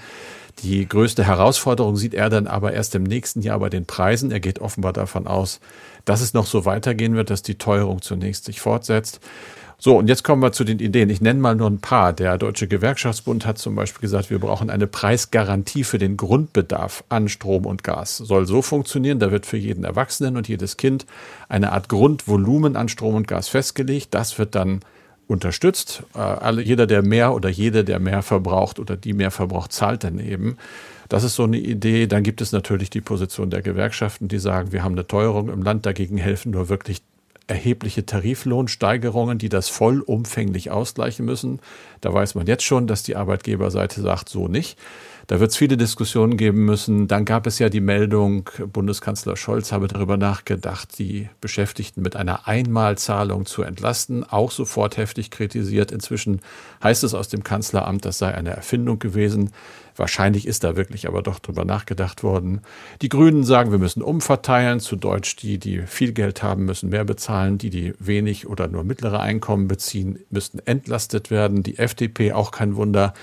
Die 0.60 0.88
größte 0.88 1.26
Herausforderung 1.26 1.96
sieht 1.96 2.14
er 2.14 2.30
dann 2.30 2.48
aber 2.48 2.74
erst 2.74 2.96
im 2.96 3.04
nächsten 3.04 3.42
Jahr 3.42 3.60
bei 3.60 3.70
den 3.70 3.86
Preisen. 3.86 4.32
Er 4.32 4.40
geht 4.40 4.60
offenbar 4.60 4.94
davon 4.94 5.28
aus, 5.28 5.60
dass 6.06 6.22
es 6.22 6.34
noch 6.34 6.46
so 6.46 6.66
weitergehen 6.66 7.16
wird, 7.16 7.30
dass 7.30 7.42
die 7.42 7.58
Teuerung 7.58 8.02
zunächst 8.02 8.46
sich 8.46 8.62
fortsetzt. 8.62 9.20
So, 9.78 9.98
und 9.98 10.08
jetzt 10.08 10.24
kommen 10.24 10.42
wir 10.42 10.54
zu 10.54 10.64
den 10.64 10.80
Ideen. 10.80 11.10
Ich 11.10 11.20
nenne 11.20 11.40
mal 11.40 11.56
nur 11.56 11.70
ein 11.70 11.80
paar. 11.80 12.14
Der 12.14 12.38
Deutsche 12.38 12.68
Gewerkschaftsbund 12.68 13.46
hat 13.46 13.58
zum 13.58 13.76
Beispiel 13.76 14.02
gesagt, 14.02 14.30
wir 14.30 14.40
brauchen 14.40 14.70
eine 14.70 14.88
Preisgarantie 14.88 15.84
für 15.84 15.98
den 15.98 16.16
Grundbedarf 16.16 17.04
an 17.10 17.28
Strom 17.28 17.66
und 17.66 17.84
Gas. 17.84 18.18
Soll 18.18 18.46
so 18.46 18.62
funktionieren, 18.62 19.20
da 19.20 19.32
wird 19.32 19.46
für 19.46 19.58
jeden 19.58 19.84
Erwachsenen 19.84 20.38
und 20.38 20.48
jedes 20.48 20.78
Kind 20.78 21.06
eine 21.50 21.74
Art 21.74 21.90
Grundvolumen 21.90 22.78
an 22.78 22.88
Strom 22.88 23.16
und 23.16 23.28
Gas 23.28 23.50
festgelegt. 23.50 24.14
Das 24.14 24.40
wird 24.40 24.56
dann 24.56 24.80
unterstützt. 25.28 26.04
Äh, 26.14 26.20
alle, 26.20 26.62
jeder, 26.62 26.88
der 26.88 27.02
mehr 27.02 27.34
oder 27.34 27.50
jede, 27.50 27.84
der 27.84 28.00
mehr 28.00 28.22
verbraucht 28.22 28.80
oder 28.80 28.96
die 28.96 29.14
mehr 29.14 29.32
verbraucht, 29.32 29.74
zahlt 29.74 30.04
dann 30.04 30.20
eben. 30.20 30.58
Das 31.10 31.24
ist 31.24 31.36
so 31.36 31.44
eine 31.44 31.58
Idee. 31.58 32.08
Dann 32.08 32.24
gibt 32.24 32.42
es 32.42 32.52
natürlich 32.52 32.90
die 32.90 33.02
Position 33.02 33.50
der 33.50 33.62
Gewerkschaften, 33.62 34.28
die 34.28 34.40
sagen, 34.40 34.72
wir 34.72 34.84
haben 34.84 34.94
eine 34.94 35.08
Teuerung 35.08 35.50
im 35.50 35.62
Land, 35.62 35.86
dagegen 35.86 36.18
helfen 36.18 36.52
nur 36.52 36.70
wirklich 36.70 37.02
erhebliche 37.48 38.06
Tariflohnsteigerungen, 38.06 39.38
die 39.38 39.50
das 39.50 39.70
vollumfänglich 39.70 40.72
ausgleichen 40.72 41.26
müssen. 41.26 41.60
Da 42.02 42.14
weiß 42.14 42.36
man 42.36 42.48
jetzt 42.48 42.64
schon, 42.64 42.88
dass 42.88 43.04
die 43.04 43.16
Arbeitgeberseite 43.16 44.02
sagt, 44.02 44.30
so 44.30 44.48
nicht. 44.48 44.80
Da 45.28 45.40
wird 45.40 45.52
es 45.52 45.58
viele 45.58 45.76
Diskussionen 45.76 46.38
geben 46.38 46.66
müssen. 46.66 47.08
Dann 47.08 47.26
gab 47.26 47.48
es 47.48 47.58
ja 47.58 47.70
die 47.70 47.82
Meldung, 47.82 48.50
Bundeskanzler 48.72 49.36
Scholz 49.36 49.72
habe 49.72 49.88
darüber 49.88 50.18
nachgedacht, 50.18 51.00
die 51.00 51.30
Beschäftigten 51.42 52.02
mit 52.02 52.16
einer 52.16 52.48
Einmalzahlung 52.48 53.46
zu 53.46 53.64
entlasten. 53.64 54.24
Auch 54.24 54.52
sofort 54.52 54.98
heftig 54.98 55.32
kritisiert. 55.32 55.92
Inzwischen 55.92 56.42
heißt 56.84 57.04
es 57.04 57.16
aus 57.16 57.28
dem 57.28 57.44
Kanzleramt, 57.44 58.06
das 58.06 58.20
sei 58.20 58.36
eine 58.36 58.52
Erfindung 58.52 59.00
gewesen. 59.00 59.52
Wahrscheinlich 59.96 60.46
ist 60.46 60.64
da 60.64 60.76
wirklich 60.76 61.08
aber 61.08 61.24
doch 61.24 61.40
drüber 61.40 61.64
nachgedacht 61.66 62.22
worden. 62.22 62.62
Die 63.02 63.10
Grünen 63.10 63.44
sagen, 63.44 63.72
wir 63.72 63.80
müssen 63.80 64.04
umverteilen. 64.04 64.80
Zu 64.80 64.96
Deutsch, 64.98 65.38
die, 65.38 65.58
die 65.58 65.84
viel 65.88 66.12
Geld 66.12 66.44
haben, 66.44 66.66
müssen 66.66 66.90
mehr 66.90 67.06
bezahlen. 67.06 67.58
Die, 67.58 67.70
die 67.70 67.94
wenig 67.98 68.48
oder 68.48 68.68
nur 68.68 68.84
mittlere 68.84 69.22
Einkommen 69.22 69.68
beziehen, 69.68 70.20
müssten 70.30 70.60
entlastet 70.60 71.32
werden. 71.32 71.64
Die 71.64 71.78
FDP, 71.78 72.34
auch 72.34 72.52
kein 72.52 72.76
Wunder, 72.76 73.14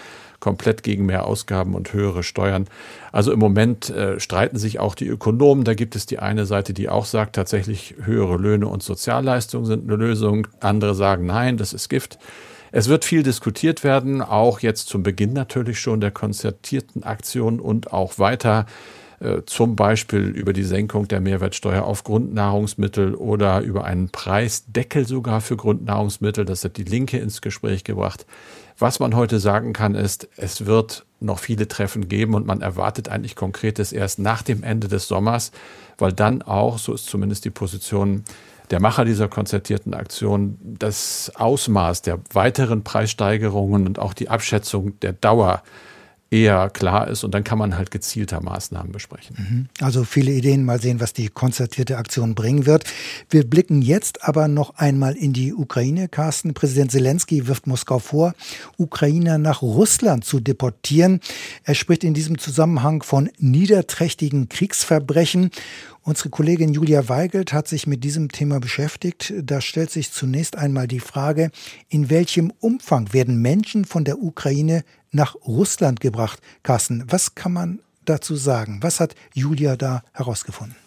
komplett 0.42 0.82
gegen 0.82 1.06
mehr 1.06 1.24
Ausgaben 1.24 1.74
und 1.74 1.92
höhere 1.92 2.24
Steuern. 2.24 2.66
Also 3.12 3.32
im 3.32 3.38
Moment 3.38 3.90
äh, 3.90 4.18
streiten 4.18 4.58
sich 4.58 4.80
auch 4.80 4.96
die 4.96 5.06
Ökonomen. 5.06 5.62
Da 5.62 5.74
gibt 5.74 5.94
es 5.94 6.04
die 6.04 6.18
eine 6.18 6.46
Seite, 6.46 6.74
die 6.74 6.88
auch 6.88 7.04
sagt, 7.06 7.36
tatsächlich 7.36 7.94
höhere 8.02 8.36
Löhne 8.36 8.66
und 8.66 8.82
Sozialleistungen 8.82 9.66
sind 9.66 9.84
eine 9.84 9.96
Lösung. 9.96 10.48
Andere 10.58 10.96
sagen, 10.96 11.26
nein, 11.26 11.58
das 11.58 11.72
ist 11.72 11.88
Gift. 11.88 12.18
Es 12.72 12.88
wird 12.88 13.04
viel 13.04 13.22
diskutiert 13.22 13.84
werden, 13.84 14.20
auch 14.20 14.60
jetzt 14.60 14.88
zum 14.88 15.04
Beginn 15.04 15.32
natürlich 15.32 15.78
schon 15.78 16.00
der 16.00 16.10
konzertierten 16.10 17.04
Aktion 17.04 17.60
und 17.60 17.92
auch 17.92 18.18
weiter 18.18 18.66
zum 19.46 19.76
Beispiel 19.76 20.22
über 20.22 20.52
die 20.52 20.64
Senkung 20.64 21.06
der 21.06 21.20
Mehrwertsteuer 21.20 21.84
auf 21.84 22.02
Grundnahrungsmittel 22.02 23.14
oder 23.14 23.60
über 23.60 23.84
einen 23.84 24.08
Preisdeckel 24.08 25.06
sogar 25.06 25.40
für 25.40 25.56
Grundnahrungsmittel. 25.56 26.44
Das 26.44 26.64
hat 26.64 26.76
die 26.76 26.84
Linke 26.84 27.18
ins 27.18 27.40
Gespräch 27.40 27.84
gebracht. 27.84 28.26
Was 28.78 28.98
man 28.98 29.14
heute 29.14 29.38
sagen 29.38 29.72
kann, 29.72 29.94
ist, 29.94 30.28
es 30.36 30.66
wird 30.66 31.04
noch 31.20 31.38
viele 31.38 31.68
Treffen 31.68 32.08
geben 32.08 32.34
und 32.34 32.46
man 32.46 32.62
erwartet 32.62 33.08
eigentlich 33.08 33.36
Konkretes 33.36 33.92
erst 33.92 34.18
nach 34.18 34.42
dem 34.42 34.64
Ende 34.64 34.88
des 34.88 35.06
Sommers, 35.06 35.52
weil 35.98 36.12
dann 36.12 36.42
auch, 36.42 36.78
so 36.78 36.92
ist 36.92 37.06
zumindest 37.06 37.44
die 37.44 37.50
Position 37.50 38.24
der 38.70 38.80
Macher 38.80 39.04
dieser 39.04 39.28
konzertierten 39.28 39.94
Aktion, 39.94 40.58
das 40.62 41.30
Ausmaß 41.34 42.02
der 42.02 42.18
weiteren 42.32 42.82
Preissteigerungen 42.82 43.86
und 43.86 43.98
auch 43.98 44.14
die 44.14 44.30
Abschätzung 44.30 44.98
der 45.00 45.12
Dauer 45.12 45.62
eher 46.32 46.70
klar 46.70 47.08
ist 47.08 47.24
und 47.24 47.34
dann 47.34 47.44
kann 47.44 47.58
man 47.58 47.76
halt 47.76 47.90
gezielter 47.90 48.40
Maßnahmen 48.40 48.90
besprechen. 48.90 49.36
Mhm. 49.38 49.84
Also 49.84 50.04
viele 50.04 50.32
Ideen, 50.32 50.64
mal 50.64 50.80
sehen, 50.80 50.98
was 50.98 51.12
die 51.12 51.28
konzertierte 51.28 51.98
Aktion 51.98 52.34
bringen 52.34 52.64
wird. 52.64 52.84
Wir 53.28 53.48
blicken 53.48 53.82
jetzt 53.82 54.24
aber 54.24 54.48
noch 54.48 54.76
einmal 54.76 55.14
in 55.14 55.34
die 55.34 55.52
Ukraine. 55.52 56.08
Carsten, 56.08 56.54
Präsident 56.54 56.90
Zelensky 56.90 57.46
wirft 57.46 57.66
Moskau 57.66 57.98
vor, 57.98 58.32
Ukrainer 58.78 59.36
nach 59.36 59.60
Russland 59.60 60.24
zu 60.24 60.40
deportieren. 60.40 61.20
Er 61.64 61.74
spricht 61.74 62.02
in 62.02 62.14
diesem 62.14 62.38
Zusammenhang 62.38 63.02
von 63.02 63.28
niederträchtigen 63.38 64.48
Kriegsverbrechen. 64.48 65.50
Unsere 66.04 66.30
Kollegin 66.30 66.72
Julia 66.72 67.08
Weigelt 67.08 67.52
hat 67.52 67.68
sich 67.68 67.86
mit 67.86 68.02
diesem 68.02 68.28
Thema 68.32 68.58
beschäftigt. 68.58 69.32
Da 69.40 69.60
stellt 69.60 69.92
sich 69.92 70.10
zunächst 70.10 70.56
einmal 70.56 70.88
die 70.88 70.98
Frage, 70.98 71.52
in 71.88 72.10
welchem 72.10 72.52
Umfang 72.58 73.12
werden 73.12 73.40
Menschen 73.40 73.84
von 73.84 74.04
der 74.04 74.20
Ukraine 74.20 74.82
nach 75.12 75.36
Russland 75.46 76.00
gebracht. 76.00 76.40
Carsten, 76.64 77.04
was 77.06 77.36
kann 77.36 77.52
man 77.52 77.78
dazu 78.04 78.34
sagen? 78.34 78.80
Was 78.82 78.98
hat 78.98 79.14
Julia 79.32 79.76
da 79.76 80.02
herausgefunden? 80.12 80.81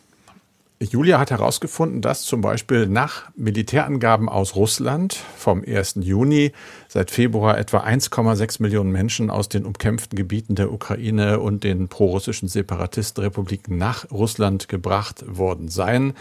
Julia 0.81 1.19
hat 1.19 1.31
herausgefunden, 1.31 2.01
dass 2.01 2.23
zum 2.23 2.41
Beispiel 2.41 2.87
nach 2.87 3.29
Militärangaben 3.35 4.27
aus 4.27 4.55
Russland 4.55 5.13
vom 5.37 5.63
1. 5.65 5.99
Juni 6.01 6.51
seit 6.89 7.11
Februar 7.11 7.57
etwa 7.57 7.79
1,6 7.79 8.61
Millionen 8.61 8.91
Menschen 8.91 9.29
aus 9.29 9.47
den 9.47 9.65
umkämpften 9.65 10.17
Gebieten 10.17 10.55
der 10.55 10.73
Ukraine 10.73 11.39
und 11.39 11.63
den 11.63 11.87
prorussischen 11.87 12.49
Separatistenrepubliken 12.49 13.77
nach 13.77 14.11
Russland 14.11 14.67
gebracht 14.67 15.23
worden 15.25 15.69
seien 15.69 16.13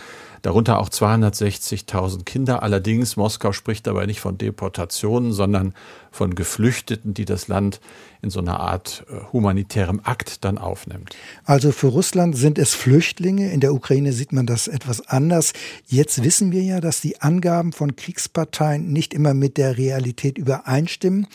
darunter 0.45 0.79
auch 0.79 0.91
260.000 0.91 2.25
Kinder. 2.25 2.63
Allerdings, 2.63 3.17
Moskau 3.17 3.53
spricht 3.53 3.87
dabei 3.87 4.05
nicht 4.05 4.21
von 4.21 4.37
Deportationen, 4.37 5.33
sondern 5.33 5.73
von 6.11 6.35
Geflüchteten, 6.35 7.15
die 7.15 7.25
das 7.25 7.49
Land 7.49 7.81
in 8.21 8.29
so 8.29 8.41
einer 8.41 8.61
Art 8.61 9.07
äh, 9.09 9.33
humanitärem 9.33 10.01
Akt 10.05 10.45
dann 10.45 10.59
aufnimmt. 10.59 11.17
Also 11.45 11.73
für 11.73 11.87
Russland 11.87 12.37
sind 12.37 12.59
es 12.59 12.75
Flüchtlinge. 12.75 13.53
In 13.53 13.61
der 13.61 13.73
Ukraine 13.73 14.13
sieht 14.13 14.33
man 14.33 14.47
das 14.47 14.69
etwas 14.69 15.09
anders. 15.09 15.55
Jetzt 15.87 16.23
wissen 16.23 16.53
wir 16.53 16.63
ja, 16.63 16.81
dass 16.81 17.01
die 17.01 17.23
Angaben 17.23 17.73
von 17.73 17.97
Kriegsparteien 17.97 18.93
nicht 18.93 19.15
immer 19.15 19.33
mit 19.33 19.57
der 19.57 19.79
Realität 19.79 20.37
übereinstimmen. 20.37 21.27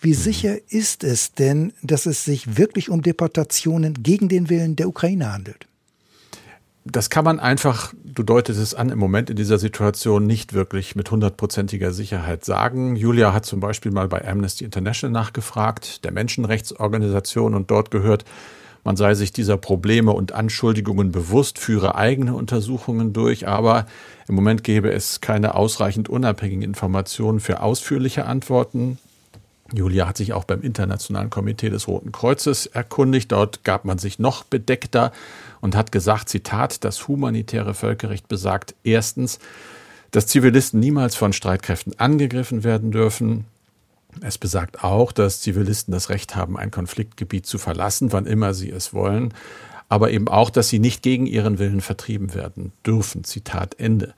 Wie 0.00 0.14
sicher 0.14 0.56
ist 0.70 1.04
es 1.04 1.32
denn, 1.32 1.72
dass 1.82 2.04
es 2.04 2.24
sich 2.24 2.58
wirklich 2.58 2.90
um 2.90 3.00
Deportationen 3.00 3.94
gegen 4.02 4.28
den 4.28 4.50
Willen 4.50 4.76
der 4.76 4.88
Ukraine 4.88 5.32
handelt? 5.32 5.67
Das 6.90 7.10
kann 7.10 7.24
man 7.24 7.40
einfach, 7.40 7.92
du 8.04 8.22
deutest 8.22 8.58
es 8.60 8.74
an, 8.74 8.90
im 8.90 8.98
Moment 8.98 9.30
in 9.30 9.36
dieser 9.36 9.58
Situation 9.58 10.26
nicht 10.26 10.52
wirklich 10.52 10.96
mit 10.96 11.10
hundertprozentiger 11.10 11.92
Sicherheit 11.92 12.44
sagen. 12.44 12.96
Julia 12.96 13.32
hat 13.32 13.46
zum 13.46 13.60
Beispiel 13.60 13.92
mal 13.92 14.08
bei 14.08 14.26
Amnesty 14.26 14.64
International 14.64 15.12
nachgefragt, 15.12 16.04
der 16.04 16.12
Menschenrechtsorganisation, 16.12 17.54
und 17.54 17.70
dort 17.70 17.90
gehört, 17.90 18.24
man 18.84 18.96
sei 18.96 19.14
sich 19.14 19.32
dieser 19.32 19.56
Probleme 19.56 20.12
und 20.12 20.32
Anschuldigungen 20.32 21.12
bewusst, 21.12 21.58
führe 21.58 21.94
eigene 21.96 22.34
Untersuchungen 22.34 23.12
durch, 23.12 23.46
aber 23.46 23.86
im 24.28 24.34
Moment 24.34 24.64
gäbe 24.64 24.90
es 24.90 25.20
keine 25.20 25.54
ausreichend 25.54 26.08
unabhängigen 26.08 26.62
Informationen 26.62 27.40
für 27.40 27.60
ausführliche 27.60 28.24
Antworten. 28.24 28.98
Julia 29.72 30.08
hat 30.08 30.16
sich 30.16 30.32
auch 30.32 30.44
beim 30.44 30.62
Internationalen 30.62 31.28
Komitee 31.28 31.68
des 31.68 31.88
Roten 31.88 32.12
Kreuzes 32.12 32.66
erkundigt. 32.66 33.30
Dort 33.32 33.64
gab 33.64 33.84
man 33.84 33.98
sich 33.98 34.18
noch 34.18 34.44
bedeckter 34.44 35.12
und 35.60 35.76
hat 35.76 35.92
gesagt, 35.92 36.28
Zitat, 36.28 36.84
das 36.84 37.08
humanitäre 37.08 37.74
Völkerrecht 37.74 38.28
besagt 38.28 38.74
erstens, 38.84 39.38
dass 40.10 40.26
Zivilisten 40.26 40.80
niemals 40.80 41.14
von 41.16 41.32
Streitkräften 41.32 41.98
angegriffen 41.98 42.64
werden 42.64 42.90
dürfen. 42.90 43.44
Es 44.20 44.38
besagt 44.38 44.82
auch, 44.82 45.12
dass 45.12 45.40
Zivilisten 45.40 45.92
das 45.92 46.08
Recht 46.08 46.34
haben, 46.34 46.56
ein 46.56 46.70
Konfliktgebiet 46.70 47.46
zu 47.46 47.58
verlassen, 47.58 48.12
wann 48.12 48.26
immer 48.26 48.54
sie 48.54 48.70
es 48.70 48.94
wollen, 48.94 49.34
aber 49.88 50.10
eben 50.10 50.28
auch, 50.28 50.50
dass 50.50 50.68
sie 50.68 50.78
nicht 50.78 51.02
gegen 51.02 51.26
ihren 51.26 51.58
Willen 51.58 51.80
vertrieben 51.80 52.34
werden 52.34 52.72
dürfen. 52.86 53.24
Zitat 53.24 53.78
Ende. 53.78 54.14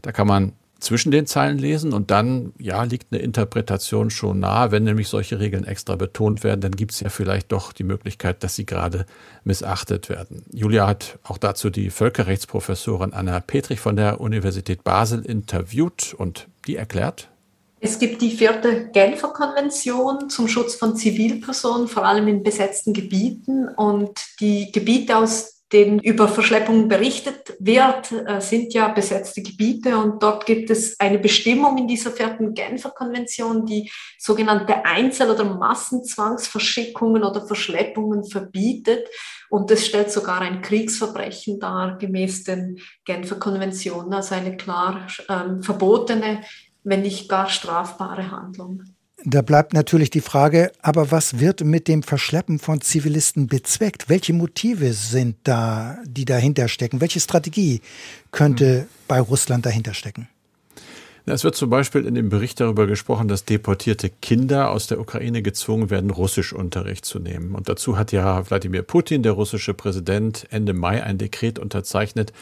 Da 0.00 0.12
kann 0.12 0.26
man 0.26 0.52
zwischen 0.82 1.12
den 1.12 1.26
Zeilen 1.26 1.58
lesen 1.58 1.92
und 1.92 2.10
dann, 2.10 2.52
ja, 2.58 2.82
liegt 2.82 3.12
eine 3.12 3.22
Interpretation 3.22 4.10
schon 4.10 4.40
nahe. 4.40 4.72
Wenn 4.72 4.82
nämlich 4.82 5.08
solche 5.08 5.38
Regeln 5.38 5.64
extra 5.64 5.94
betont 5.94 6.42
werden, 6.42 6.60
dann 6.60 6.72
gibt 6.72 6.92
es 6.92 7.00
ja 7.00 7.08
vielleicht 7.08 7.52
doch 7.52 7.72
die 7.72 7.84
Möglichkeit, 7.84 8.42
dass 8.42 8.56
sie 8.56 8.66
gerade 8.66 9.06
missachtet 9.44 10.08
werden. 10.08 10.44
Julia 10.52 10.88
hat 10.88 11.18
auch 11.22 11.38
dazu 11.38 11.70
die 11.70 11.90
Völkerrechtsprofessorin 11.90 13.12
Anna 13.12 13.38
Petrich 13.40 13.78
von 13.78 13.94
der 13.94 14.20
Universität 14.20 14.82
Basel 14.82 15.24
interviewt 15.24 16.14
und 16.14 16.48
die 16.66 16.76
erklärt, 16.76 17.28
es 17.84 17.98
gibt 17.98 18.22
die 18.22 18.30
vierte 18.30 18.90
Genfer 18.92 19.32
Konvention 19.32 20.30
zum 20.30 20.46
Schutz 20.46 20.76
von 20.76 20.94
Zivilpersonen, 20.94 21.88
vor 21.88 22.04
allem 22.04 22.28
in 22.28 22.44
besetzten 22.44 22.92
Gebieten. 22.92 23.66
Und 23.66 24.20
die 24.38 24.70
Gebiete, 24.70 25.16
aus 25.16 25.51
denen 25.72 25.98
über 26.00 26.28
Verschleppungen 26.28 26.88
berichtet 26.88 27.54
wird, 27.58 28.12
äh, 28.12 28.40
sind 28.40 28.74
ja 28.74 28.88
besetzte 28.88 29.42
Gebiete 29.42 29.96
und 29.96 30.22
dort 30.22 30.46
gibt 30.46 30.70
es 30.70 30.98
eine 31.00 31.18
Bestimmung 31.18 31.78
in 31.78 31.88
dieser 31.88 32.10
vierten 32.10 32.54
Genfer 32.54 32.90
Konvention, 32.90 33.64
die 33.64 33.90
sogenannte 34.18 34.84
Einzel- 34.84 35.30
oder 35.30 35.44
Massenzwangsverschickungen 35.44 37.24
oder 37.24 37.46
Verschleppungen 37.46 38.24
verbietet 38.24 39.08
und 39.50 39.70
das 39.70 39.86
stellt 39.86 40.10
sogar 40.10 40.40
ein 40.40 40.62
Kriegsverbrechen 40.62 41.58
dar, 41.58 41.98
gemäß 41.98 42.44
den 42.44 42.78
Genfer 43.04 43.36
Konventionen, 43.36 44.12
also 44.14 44.34
eine 44.34 44.56
klar 44.56 45.06
ähm, 45.28 45.62
verbotene, 45.62 46.42
wenn 46.84 47.02
nicht 47.02 47.28
gar 47.28 47.48
strafbare 47.48 48.30
Handlung. 48.30 48.82
Da 49.24 49.40
bleibt 49.40 49.72
natürlich 49.72 50.10
die 50.10 50.20
Frage, 50.20 50.72
aber 50.82 51.12
was 51.12 51.38
wird 51.38 51.62
mit 51.62 51.86
dem 51.86 52.02
Verschleppen 52.02 52.58
von 52.58 52.80
Zivilisten 52.80 53.46
bezweckt? 53.46 54.08
Welche 54.08 54.32
Motive 54.32 54.92
sind 54.94 55.36
da, 55.44 55.98
die 56.04 56.24
dahinter 56.24 56.66
stecken? 56.66 57.00
Welche 57.00 57.20
Strategie 57.20 57.82
könnte 58.32 58.80
hm. 58.80 58.86
bei 59.06 59.20
Russland 59.20 59.64
dahinter 59.64 59.94
stecken? 59.94 60.28
Es 61.24 61.44
wird 61.44 61.54
zum 61.54 61.70
Beispiel 61.70 62.04
in 62.04 62.16
dem 62.16 62.30
Bericht 62.30 62.58
darüber 62.58 62.88
gesprochen, 62.88 63.28
dass 63.28 63.44
deportierte 63.44 64.10
Kinder 64.10 64.70
aus 64.70 64.88
der 64.88 64.98
Ukraine 64.98 65.40
gezwungen 65.42 65.88
werden, 65.88 66.10
Russischunterricht 66.10 67.04
zu 67.04 67.20
nehmen. 67.20 67.54
Und 67.54 67.68
dazu 67.68 67.96
hat 67.96 68.10
ja 68.10 68.50
Wladimir 68.50 68.82
Putin, 68.82 69.22
der 69.22 69.32
russische 69.32 69.72
Präsident, 69.72 70.48
Ende 70.50 70.72
Mai 70.72 71.00
ein 71.04 71.18
Dekret 71.18 71.60
unterzeichnet, 71.60 72.32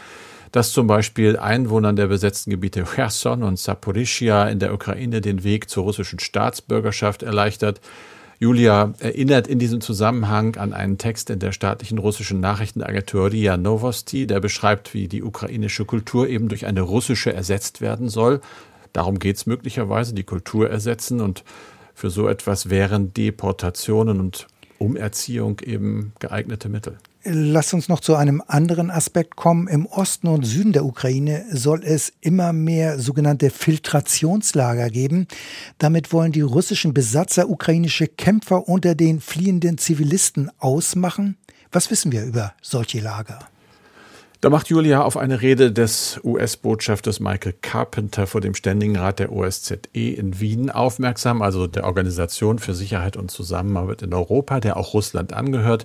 dass 0.52 0.72
zum 0.72 0.86
Beispiel 0.86 1.38
Einwohnern 1.38 1.96
der 1.96 2.08
besetzten 2.08 2.50
Gebiete 2.50 2.84
Cherson 2.84 3.42
und 3.42 3.58
Saporischia 3.58 4.48
in 4.48 4.58
der 4.58 4.74
Ukraine 4.74 5.20
den 5.20 5.44
Weg 5.44 5.70
zur 5.70 5.84
russischen 5.84 6.18
Staatsbürgerschaft 6.18 7.22
erleichtert. 7.22 7.80
Julia 8.38 8.94
erinnert 9.00 9.46
in 9.46 9.58
diesem 9.58 9.80
Zusammenhang 9.80 10.56
an 10.56 10.72
einen 10.72 10.96
Text 10.96 11.28
in 11.28 11.38
der 11.40 11.52
staatlichen 11.52 11.98
russischen 11.98 12.40
Nachrichtenagentur 12.40 13.30
RIA 13.30 13.58
Novosti, 13.58 14.26
der 14.26 14.40
beschreibt, 14.40 14.94
wie 14.94 15.08
die 15.08 15.22
ukrainische 15.22 15.84
Kultur 15.84 16.26
eben 16.26 16.48
durch 16.48 16.66
eine 16.66 16.80
russische 16.80 17.32
ersetzt 17.32 17.80
werden 17.80 18.08
soll. 18.08 18.40
Darum 18.92 19.18
geht 19.18 19.36
es 19.36 19.46
möglicherweise, 19.46 20.14
die 20.14 20.24
Kultur 20.24 20.70
ersetzen 20.70 21.20
und 21.20 21.44
für 21.94 22.08
so 22.08 22.28
etwas 22.28 22.70
wären 22.70 23.12
Deportationen 23.12 24.20
und 24.20 24.46
Umerziehung 24.78 25.60
eben 25.60 26.14
geeignete 26.18 26.70
Mittel. 26.70 26.96
Lass 27.22 27.74
uns 27.74 27.88
noch 27.88 28.00
zu 28.00 28.14
einem 28.14 28.42
anderen 28.46 28.90
Aspekt 28.90 29.36
kommen. 29.36 29.68
Im 29.68 29.84
Osten 29.84 30.26
und 30.26 30.44
Süden 30.44 30.72
der 30.72 30.86
Ukraine 30.86 31.44
soll 31.52 31.82
es 31.84 32.14
immer 32.22 32.54
mehr 32.54 32.98
sogenannte 32.98 33.50
Filtrationslager 33.50 34.88
geben. 34.88 35.26
Damit 35.76 36.14
wollen 36.14 36.32
die 36.32 36.40
russischen 36.40 36.94
Besatzer 36.94 37.50
ukrainische 37.50 38.06
Kämpfer 38.06 38.68
unter 38.68 38.94
den 38.94 39.20
fliehenden 39.20 39.76
Zivilisten 39.76 40.50
ausmachen. 40.58 41.36
Was 41.70 41.90
wissen 41.90 42.10
wir 42.10 42.24
über 42.24 42.54
solche 42.62 43.00
Lager? 43.00 43.38
Da 44.40 44.48
macht 44.48 44.68
Julia 44.68 45.02
auf 45.02 45.18
eine 45.18 45.42
Rede 45.42 45.70
des 45.70 46.18
US-Botschafters 46.24 47.20
Michael 47.20 47.54
Carpenter 47.60 48.26
vor 48.26 48.40
dem 48.40 48.54
Ständigen 48.54 48.96
Rat 48.96 49.18
der 49.18 49.30
OSZE 49.30 49.76
in 49.92 50.40
Wien 50.40 50.70
aufmerksam, 50.70 51.42
also 51.42 51.66
der 51.66 51.84
Organisation 51.84 52.58
für 52.58 52.72
Sicherheit 52.72 53.18
und 53.18 53.30
Zusammenarbeit 53.30 54.00
in 54.00 54.14
Europa, 54.14 54.58
der 54.60 54.78
auch 54.78 54.94
Russland 54.94 55.34
angehört. 55.34 55.84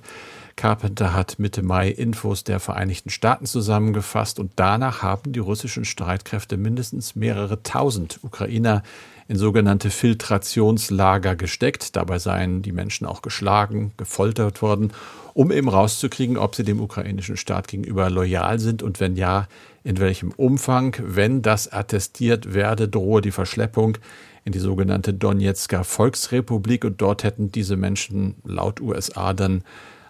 Carpenter 0.55 1.13
hat 1.13 1.37
Mitte 1.37 1.63
Mai 1.63 1.89
Infos 1.89 2.43
der 2.45 2.59
Vereinigten 2.59 3.09
Staaten 3.09 3.45
zusammengefasst 3.45 4.39
und 4.39 4.51
danach 4.55 5.01
haben 5.01 5.33
die 5.33 5.39
russischen 5.39 5.83
Streitkräfte 5.83 6.55
mindestens 6.55 7.15
mehrere 7.15 7.61
tausend 7.61 8.19
Ukrainer 8.23 8.81
in 9.27 9.37
sogenannte 9.37 9.89
Filtrationslager 9.89 11.35
gesteckt. 11.35 11.95
Dabei 11.95 12.19
seien 12.19 12.61
die 12.61 12.71
Menschen 12.71 13.05
auch 13.05 13.21
geschlagen, 13.21 13.91
gefoltert 13.97 14.61
worden, 14.61 14.93
um 15.33 15.51
eben 15.51 15.67
rauszukriegen, 15.67 16.37
ob 16.37 16.55
sie 16.55 16.63
dem 16.63 16.79
ukrainischen 16.79 17.35
Staat 17.35 17.67
gegenüber 17.67 18.09
loyal 18.09 18.59
sind 18.59 18.83
und 18.83 18.99
wenn 18.99 19.15
ja, 19.15 19.47
in 19.83 19.99
welchem 19.99 20.31
Umfang. 20.31 20.95
Wenn 21.01 21.41
das 21.41 21.71
attestiert 21.71 22.53
werde, 22.53 22.87
drohe 22.87 23.21
die 23.21 23.31
Verschleppung 23.31 23.97
in 24.45 24.51
die 24.51 24.59
sogenannte 24.59 25.13
Donetsker 25.13 25.83
Volksrepublik 25.83 26.85
und 26.85 27.01
dort 27.01 27.23
hätten 27.23 27.51
diese 27.51 27.75
Menschen 27.75 28.35
laut 28.43 28.79
USA 28.79 29.33
dann 29.33 29.63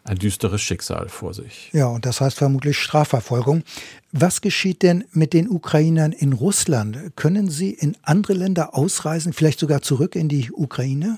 ein 0.06 0.18
düsteres 0.18 0.62
Schicksal 0.62 1.10
vor 1.10 1.34
sich. 1.34 1.70
Ja, 1.74 1.88
und 1.88 2.06
das 2.06 2.22
heißt 2.22 2.38
vermutlich 2.38 2.78
Strafverfolgung. 2.78 3.64
Was 4.12 4.40
geschieht 4.40 4.84
denn 4.84 5.04
mit 5.12 5.34
den 5.34 5.50
Ukrainern 5.50 6.12
in 6.12 6.32
Russland? 6.32 7.16
Können 7.16 7.50
sie 7.50 7.72
in 7.72 7.98
andere 8.04 8.34
Länder 8.34 8.76
ausreisen, 8.76 9.34
vielleicht 9.34 9.60
sogar 9.60 9.82
zurück 9.82 10.16
in 10.16 10.30
die 10.30 10.52
Ukraine? 10.52 11.18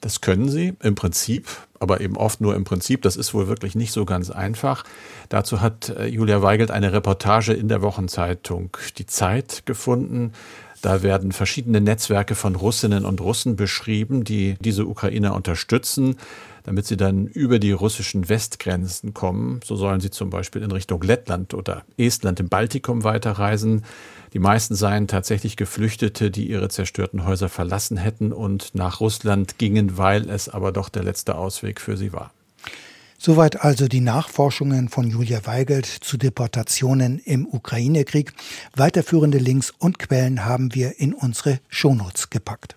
Das 0.00 0.20
können 0.20 0.48
sie 0.48 0.74
im 0.82 0.94
Prinzip, 0.94 1.48
aber 1.80 2.00
eben 2.02 2.16
oft 2.16 2.40
nur 2.40 2.54
im 2.54 2.64
Prinzip. 2.64 3.02
Das 3.02 3.16
ist 3.16 3.34
wohl 3.34 3.48
wirklich 3.48 3.74
nicht 3.74 3.90
so 3.90 4.04
ganz 4.04 4.30
einfach. 4.30 4.84
Dazu 5.28 5.60
hat 5.60 5.88
äh, 5.88 6.06
Julia 6.06 6.40
Weigelt 6.42 6.70
eine 6.70 6.92
Reportage 6.92 7.52
in 7.52 7.68
der 7.68 7.82
Wochenzeitung 7.82 8.76
Die 8.98 9.06
Zeit 9.06 9.62
gefunden. 9.64 10.32
Da 10.82 11.02
werden 11.02 11.32
verschiedene 11.32 11.80
Netzwerke 11.80 12.34
von 12.34 12.54
Russinnen 12.54 13.06
und 13.06 13.22
Russen 13.22 13.56
beschrieben, 13.56 14.22
die 14.22 14.56
diese 14.60 14.84
Ukrainer 14.86 15.34
unterstützen 15.34 16.16
damit 16.64 16.86
sie 16.86 16.96
dann 16.96 17.26
über 17.26 17.58
die 17.58 17.72
russischen 17.72 18.28
Westgrenzen 18.28 19.14
kommen. 19.14 19.60
So 19.64 19.76
sollen 19.76 20.00
sie 20.00 20.10
zum 20.10 20.30
Beispiel 20.30 20.62
in 20.62 20.72
Richtung 20.72 21.02
Lettland 21.02 21.54
oder 21.54 21.84
Estland 21.96 22.40
im 22.40 22.48
Baltikum 22.48 23.04
weiterreisen. 23.04 23.84
Die 24.32 24.38
meisten 24.38 24.74
seien 24.74 25.06
tatsächlich 25.06 25.56
Geflüchtete, 25.56 26.30
die 26.30 26.48
ihre 26.48 26.68
zerstörten 26.68 27.24
Häuser 27.24 27.48
verlassen 27.48 27.96
hätten 27.96 28.32
und 28.32 28.74
nach 28.74 29.00
Russland 29.00 29.58
gingen, 29.58 29.96
weil 29.98 30.28
es 30.28 30.48
aber 30.48 30.72
doch 30.72 30.88
der 30.88 31.04
letzte 31.04 31.36
Ausweg 31.36 31.80
für 31.80 31.96
sie 31.96 32.12
war. 32.12 32.32
Soweit 33.18 33.62
also 33.62 33.86
die 33.86 34.00
Nachforschungen 34.00 34.88
von 34.88 35.08
Julia 35.08 35.46
Weigelt 35.46 35.86
zu 35.86 36.16
Deportationen 36.16 37.18
im 37.20 37.46
Ukraine-Krieg. 37.46 38.32
Weiterführende 38.74 39.38
Links 39.38 39.72
und 39.78 39.98
Quellen 39.98 40.44
haben 40.44 40.74
wir 40.74 40.98
in 40.98 41.14
unsere 41.14 41.60
Shownotes 41.68 42.30
gepackt. 42.30 42.74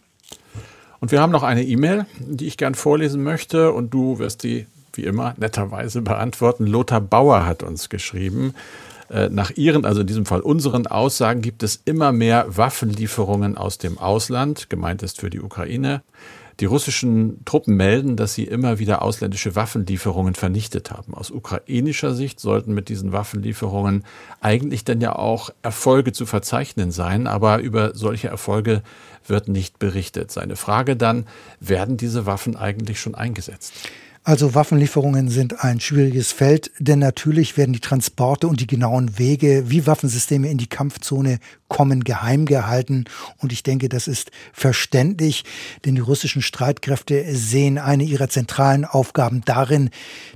Und 0.99 1.11
wir 1.11 1.21
haben 1.21 1.31
noch 1.31 1.43
eine 1.43 1.63
E-Mail, 1.63 2.05
die 2.19 2.47
ich 2.47 2.57
gern 2.57 2.75
vorlesen 2.75 3.23
möchte 3.23 3.71
und 3.71 3.93
du 3.93 4.19
wirst 4.19 4.43
die 4.43 4.65
wie 4.93 5.03
immer 5.03 5.35
netterweise 5.37 6.01
beantworten. 6.01 6.65
Lothar 6.65 7.01
Bauer 7.01 7.45
hat 7.45 7.63
uns 7.63 7.89
geschrieben. 7.89 8.55
Äh, 9.09 9.29
nach 9.29 9.51
ihren, 9.51 9.85
also 9.85 10.01
in 10.01 10.07
diesem 10.07 10.25
Fall 10.25 10.41
unseren 10.41 10.87
Aussagen, 10.87 11.41
gibt 11.41 11.63
es 11.63 11.81
immer 11.85 12.11
mehr 12.11 12.45
Waffenlieferungen 12.57 13.57
aus 13.57 13.77
dem 13.77 13.97
Ausland, 13.97 14.69
gemeint 14.69 15.03
ist 15.03 15.21
für 15.21 15.29
die 15.29 15.39
Ukraine. 15.39 16.01
Die 16.59 16.65
russischen 16.65 17.45
Truppen 17.45 17.75
melden, 17.75 18.15
dass 18.15 18.33
sie 18.33 18.45
immer 18.45 18.79
wieder 18.79 19.03
ausländische 19.03 19.55
Waffenlieferungen 19.55 20.33
vernichtet 20.33 20.89
haben. 20.89 21.13
Aus 21.13 21.29
ukrainischer 21.29 22.15
Sicht 22.15 22.39
sollten 22.39 22.73
mit 22.73 22.89
diesen 22.89 23.11
Waffenlieferungen 23.11 24.03
eigentlich 24.41 24.83
dann 24.83 24.99
ja 24.99 25.15
auch 25.15 25.51
Erfolge 25.61 26.13
zu 26.13 26.25
verzeichnen 26.25 26.89
sein, 26.91 27.27
aber 27.27 27.59
über 27.59 27.93
solche 27.93 28.29
Erfolge 28.29 28.81
wird 29.27 29.49
nicht 29.49 29.77
berichtet. 29.77 30.31
Seine 30.31 30.55
Frage 30.55 30.95
dann, 30.95 31.27
werden 31.59 31.95
diese 31.95 32.25
Waffen 32.25 32.55
eigentlich 32.55 32.99
schon 32.99 33.13
eingesetzt? 33.13 33.73
Also 34.27 34.53
Waffenlieferungen 34.53 35.29
sind 35.29 35.63
ein 35.63 35.79
schwieriges 35.79 36.33
Feld, 36.33 36.69
denn 36.79 36.99
natürlich 36.99 37.55
werden 37.55 37.71
die 37.71 37.79
Transporte 37.79 38.49
und 38.49 38.59
die 38.59 38.67
genauen 38.67 39.17
Wege, 39.17 39.69
wie 39.69 39.87
Waffensysteme 39.87 40.49
in 40.49 40.57
die 40.57 40.67
Kampfzone 40.67 41.39
kommen, 41.69 42.03
geheim 42.03 42.45
gehalten. 42.45 43.05
Und 43.37 43.53
ich 43.53 43.63
denke, 43.63 43.87
das 43.87 44.09
ist 44.09 44.31
verständlich, 44.51 45.45
denn 45.85 45.95
die 45.95 46.01
russischen 46.01 46.41
Streitkräfte 46.41 47.23
sehen 47.33 47.77
eine 47.77 48.03
ihrer 48.03 48.27
zentralen 48.27 48.83
Aufgaben 48.83 49.43
darin, 49.45 49.91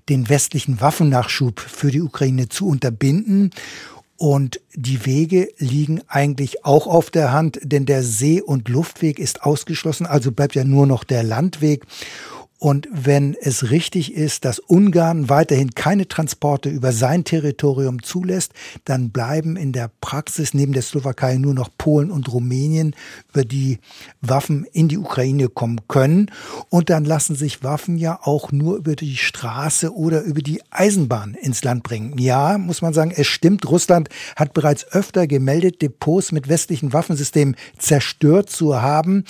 den 0.08 0.30
westlichen 0.30 0.80
Waffennachschub 0.80 1.60
für 1.60 1.92
die 1.92 2.02
Ukraine 2.02 2.48
zu 2.48 2.70
unterbinden. 2.70 3.52
Und 4.16 4.62
die 4.74 5.06
Wege 5.06 5.50
liegen 5.58 6.00
eigentlich 6.08 6.64
auch 6.64 6.88
auf 6.88 7.10
der 7.10 7.34
Hand, 7.34 7.60
denn 7.62 7.86
der 7.86 8.04
See- 8.04 8.42
und 8.42 8.70
Luftweg 8.70 9.20
ist 9.20 9.44
ausgeschlossen, 9.44 10.06
also 10.06 10.32
bleibt 10.32 10.56
ja 10.56 10.64
nur 10.64 10.88
noch 10.88 11.04
der 11.04 11.24
Landweg. 11.24 11.86
Und 12.64 12.88
wenn 12.92 13.36
es 13.42 13.72
richtig 13.72 14.14
ist, 14.14 14.46
dass 14.46 14.60
Ungarn 14.60 15.30
weiterhin 15.30 15.72
keine 15.72 16.08
Transporte 16.08 16.70
über 16.70 16.92
sein 16.92 17.24
Territorium 17.24 18.04
zulässt, 18.04 18.54
dann 18.86 19.10
bleiben 19.10 19.56
in 19.56 19.72
der 19.72 19.90
Praxis 20.00 20.54
neben 20.54 20.72
der 20.72 20.84
Slowakei 20.84 21.38
nur 21.38 21.56
noch 21.56 21.70
Polen 21.76 22.12
und 22.12 22.32
Rumänien, 22.32 22.96
über 23.34 23.46
die 23.46 23.80
Waffen 24.22 24.68
in 24.74 24.90
die 24.90 25.00
Ukraine 25.00 25.50
kommen 25.50 25.80
können. 25.88 26.30
Und 26.70 26.92
dann 26.92 27.04
lassen 27.04 27.36
sich 27.36 27.64
Waffen 27.64 27.98
ja 27.98 28.20
auch 28.22 28.52
nur 28.52 28.78
über 28.78 28.96
die 28.96 29.18
Straße 29.18 29.92
oder 29.96 30.22
über 30.22 30.44
die 30.44 30.62
Eisenbahn 30.70 31.34
ins 31.34 31.64
Land 31.64 31.82
bringen. 31.82 32.20
Ja, 32.20 32.60
muss 32.60 32.84
man 32.84 32.94
sagen, 32.94 33.12
es 33.16 33.26
stimmt. 33.26 33.68
Russland 33.68 34.08
hat 34.36 34.54
bereits 34.54 34.86
öfter 34.92 35.26
gemeldet, 35.26 35.82
Depots 35.82 36.32
mit 36.32 36.48
westlichen 36.48 36.94
Waffensystemen 36.94 37.56
zerstört 37.80 38.52
zu 38.52 38.84
haben. 38.84 39.26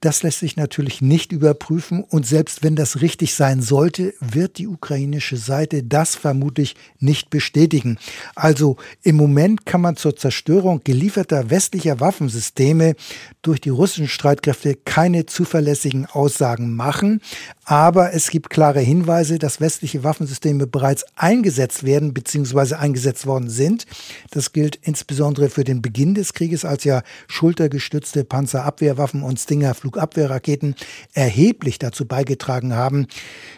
Das 0.00 0.22
lässt 0.22 0.38
sich 0.38 0.56
natürlich 0.56 1.02
nicht 1.02 1.30
überprüfen. 1.30 2.02
Und 2.02 2.26
selbst 2.26 2.62
wenn 2.62 2.69
das 2.76 3.00
richtig 3.00 3.34
sein 3.34 3.62
sollte, 3.62 4.14
wird 4.20 4.58
die 4.58 4.66
ukrainische 4.66 5.36
Seite 5.36 5.82
das 5.82 6.14
vermutlich 6.14 6.76
nicht 6.98 7.30
bestätigen. 7.30 7.98
Also 8.34 8.76
im 9.02 9.16
Moment 9.16 9.66
kann 9.66 9.80
man 9.80 9.96
zur 9.96 10.16
Zerstörung 10.16 10.82
gelieferter 10.84 11.50
westlicher 11.50 12.00
Waffensysteme 12.00 12.94
durch 13.42 13.60
die 13.60 13.70
russischen 13.70 14.08
Streitkräfte 14.08 14.74
keine 14.74 15.26
zuverlässigen 15.26 16.06
Aussagen 16.06 16.74
machen. 16.74 17.20
Aber 17.64 18.12
es 18.12 18.30
gibt 18.30 18.50
klare 18.50 18.80
Hinweise, 18.80 19.38
dass 19.38 19.60
westliche 19.60 20.02
Waffensysteme 20.04 20.66
bereits 20.66 21.04
eingesetzt 21.14 21.84
werden 21.84 22.12
bzw. 22.12 22.74
eingesetzt 22.74 23.26
worden 23.26 23.48
sind. 23.48 23.86
Das 24.30 24.52
gilt 24.52 24.76
insbesondere 24.82 25.50
für 25.50 25.64
den 25.64 25.80
Beginn 25.80 26.14
des 26.14 26.34
Krieges, 26.34 26.64
als 26.64 26.84
ja 26.84 27.02
schultergestützte 27.28 28.24
Panzerabwehrwaffen 28.24 29.22
und 29.22 29.38
Stinger-Flugabwehrraketen 29.38 30.74
erheblich 31.14 31.78
dazu 31.78 32.06
beigetragen 32.06 32.59
haben, 32.68 33.06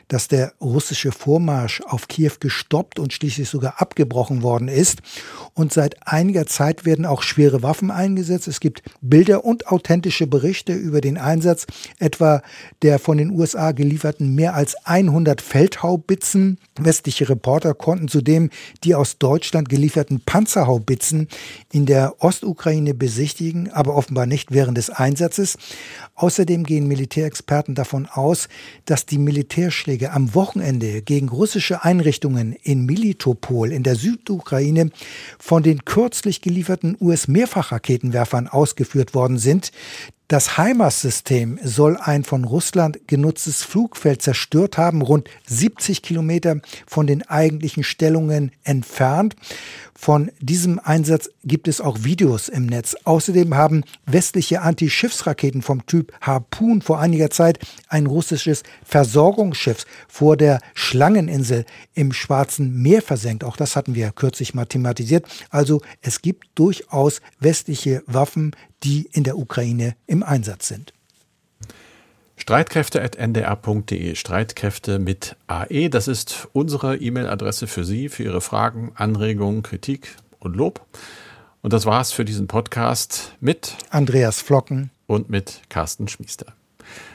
dass 0.09 0.29
der 0.29 0.53
russische 0.61 1.11
Vormarsch 1.11 1.81
auf 1.81 2.07
Kiew 2.07 2.33
gestoppt 2.39 2.99
und 2.99 3.13
schließlich 3.13 3.49
sogar 3.49 3.81
abgebrochen 3.81 4.43
worden 4.43 4.69
ist. 4.69 5.01
Und 5.55 5.73
seit 5.73 6.07
einiger 6.07 6.47
Zeit 6.47 6.85
werden 6.85 7.07
auch 7.07 7.23
schwere 7.23 7.63
Waffen 7.63 7.91
eingesetzt. 7.91 8.47
Es 8.47 8.61
gibt 8.61 8.83
Bilder 9.01 9.45
und 9.45 9.69
authentische 9.69 10.27
Berichte 10.27 10.75
über 10.75 11.01
den 11.01 11.17
Einsatz, 11.17 11.67
etwa 11.99 12.43
der 12.83 12.99
von 12.99 13.17
den 13.17 13.31
USA 13.31 13.73
gelieferten 13.73 14.35
mehr 14.35 14.55
als 14.55 14.75
100 14.85 15.41
Feldhaubitzen. 15.41 16.59
Westliche 16.79 17.29
Reporter 17.29 17.73
konnten 17.73 18.09
zudem 18.09 18.51
die 18.85 18.95
aus 18.95 19.19
Deutschland 19.19 19.71
gelieferten 19.71 20.21
Panzerhaubitzen 20.21 21.29
in 21.73 21.87
der 21.87 22.23
Ostukraine 22.23 22.93
besichtigen, 22.93 23.71
aber 23.73 23.95
offenbar 23.95 24.27
nicht 24.27 24.53
während 24.53 24.77
des 24.77 24.91
Einsatzes. 24.91 25.57
Außerdem 26.15 26.65
gehen 26.65 26.87
Militärexperten 26.87 27.75
davon 27.75 28.07
aus, 28.07 28.49
dass 28.85 28.92
die 29.07 29.19
Militärschläge 29.19 30.13
am 30.13 30.35
Wochenende 30.35 31.01
gegen 31.01 31.31
russische 31.31 31.83
Einrichtungen 31.83 32.53
in 32.53 32.85
Militopol 32.85 33.73
in 33.73 33.83
der 33.83 33.97
Südukraine 33.97 34.91
von 35.39 35.63
den 35.63 35.87
kürzlich 35.87 36.43
gelieferten 36.43 36.97
US-Mehrfachraketenwerfern 37.01 38.49
ausgeführt 38.49 39.15
worden 39.15 39.39
sind. 39.39 39.73
Das 40.33 40.57
HIMARS-System 40.57 41.59
soll 41.63 41.99
ein 41.99 42.25
von 42.25 42.45
Russland 42.45 43.07
genutztes 43.07 43.65
Flugfeld 43.65 44.23
zerstört 44.23 44.79
haben, 44.79 45.03
rund 45.03 45.29
70 45.47 46.01
Kilometer 46.01 46.63
von 46.87 47.07
den 47.07 47.21
eigentlichen 47.29 47.85
Stellungen 47.85 48.51
entfernt. 48.65 49.37
Von 49.95 50.33
diesem 50.41 50.81
Einsatz 50.83 51.29
gibt 51.45 51.69
es 51.69 51.83
auch 51.83 52.03
Videos 52.03 52.49
im 52.49 52.65
Netz. 52.65 52.97
Außerdem 53.05 53.55
haben 53.55 53.85
westliche 54.07 54.63
Anti-Schiffsraketen 54.63 55.61
vom 55.61 55.85
Typ 55.85 56.15
Harpoon 56.23 56.81
vor 56.81 56.99
einiger 56.99 57.29
Zeit 57.29 57.59
ein 57.89 58.07
russisches 58.07 58.63
Versorgungsschiff 58.85 59.85
vor 60.09 60.39
der 60.39 60.61
Schlangeninsel 60.73 61.67
im 61.93 62.15
Schwarzen 62.15 62.81
Meer 62.81 63.03
versenkt. 63.03 63.45
Auch 63.45 63.59
das 63.59 63.77
hatten 63.77 63.95
wir 63.95 64.11
kürzlich 64.13 64.55
mal 64.55 64.65
thematisiert. 64.65 65.27
Also 65.51 65.83
es 66.01 66.23
gibt 66.23 66.47
durchaus 66.55 67.21
westliche 67.39 68.03
Waffen, 68.07 68.57
die 68.83 69.09
in 69.13 69.25
der 69.25 69.39
Ukraine 69.39 69.97
im 70.07 70.23
Einsatz 70.23 70.69
sind. 70.69 70.93
Streitkräfte.ndr.de, 72.37 74.17
Streitkräfte 74.17 74.99
mit 74.99 75.37
AE, 75.47 75.89
das 75.89 76.09
ist 76.09 76.49
unsere 76.53 76.97
E-Mail-Adresse 76.97 77.69
für 77.69 77.85
Sie, 77.85 78.09
für 78.09 78.25
Ihre 78.25 78.41
Fragen, 78.41 78.93
Anregungen, 78.95 79.63
Kritik 79.63 80.17
und 80.41 80.57
Lob. 80.57 80.85
Und 81.61 81.73
das 81.73 81.87
war's 81.87 82.11
für 82.11 82.25
diesen 82.25 82.49
Podcast 82.49 83.35
mit 83.41 83.77
Andreas 83.91 84.41
Flocken 84.41 84.91
und 85.07 85.31
mit 85.31 85.61
Carsten 85.69 86.09
Schmiester. 86.09 86.47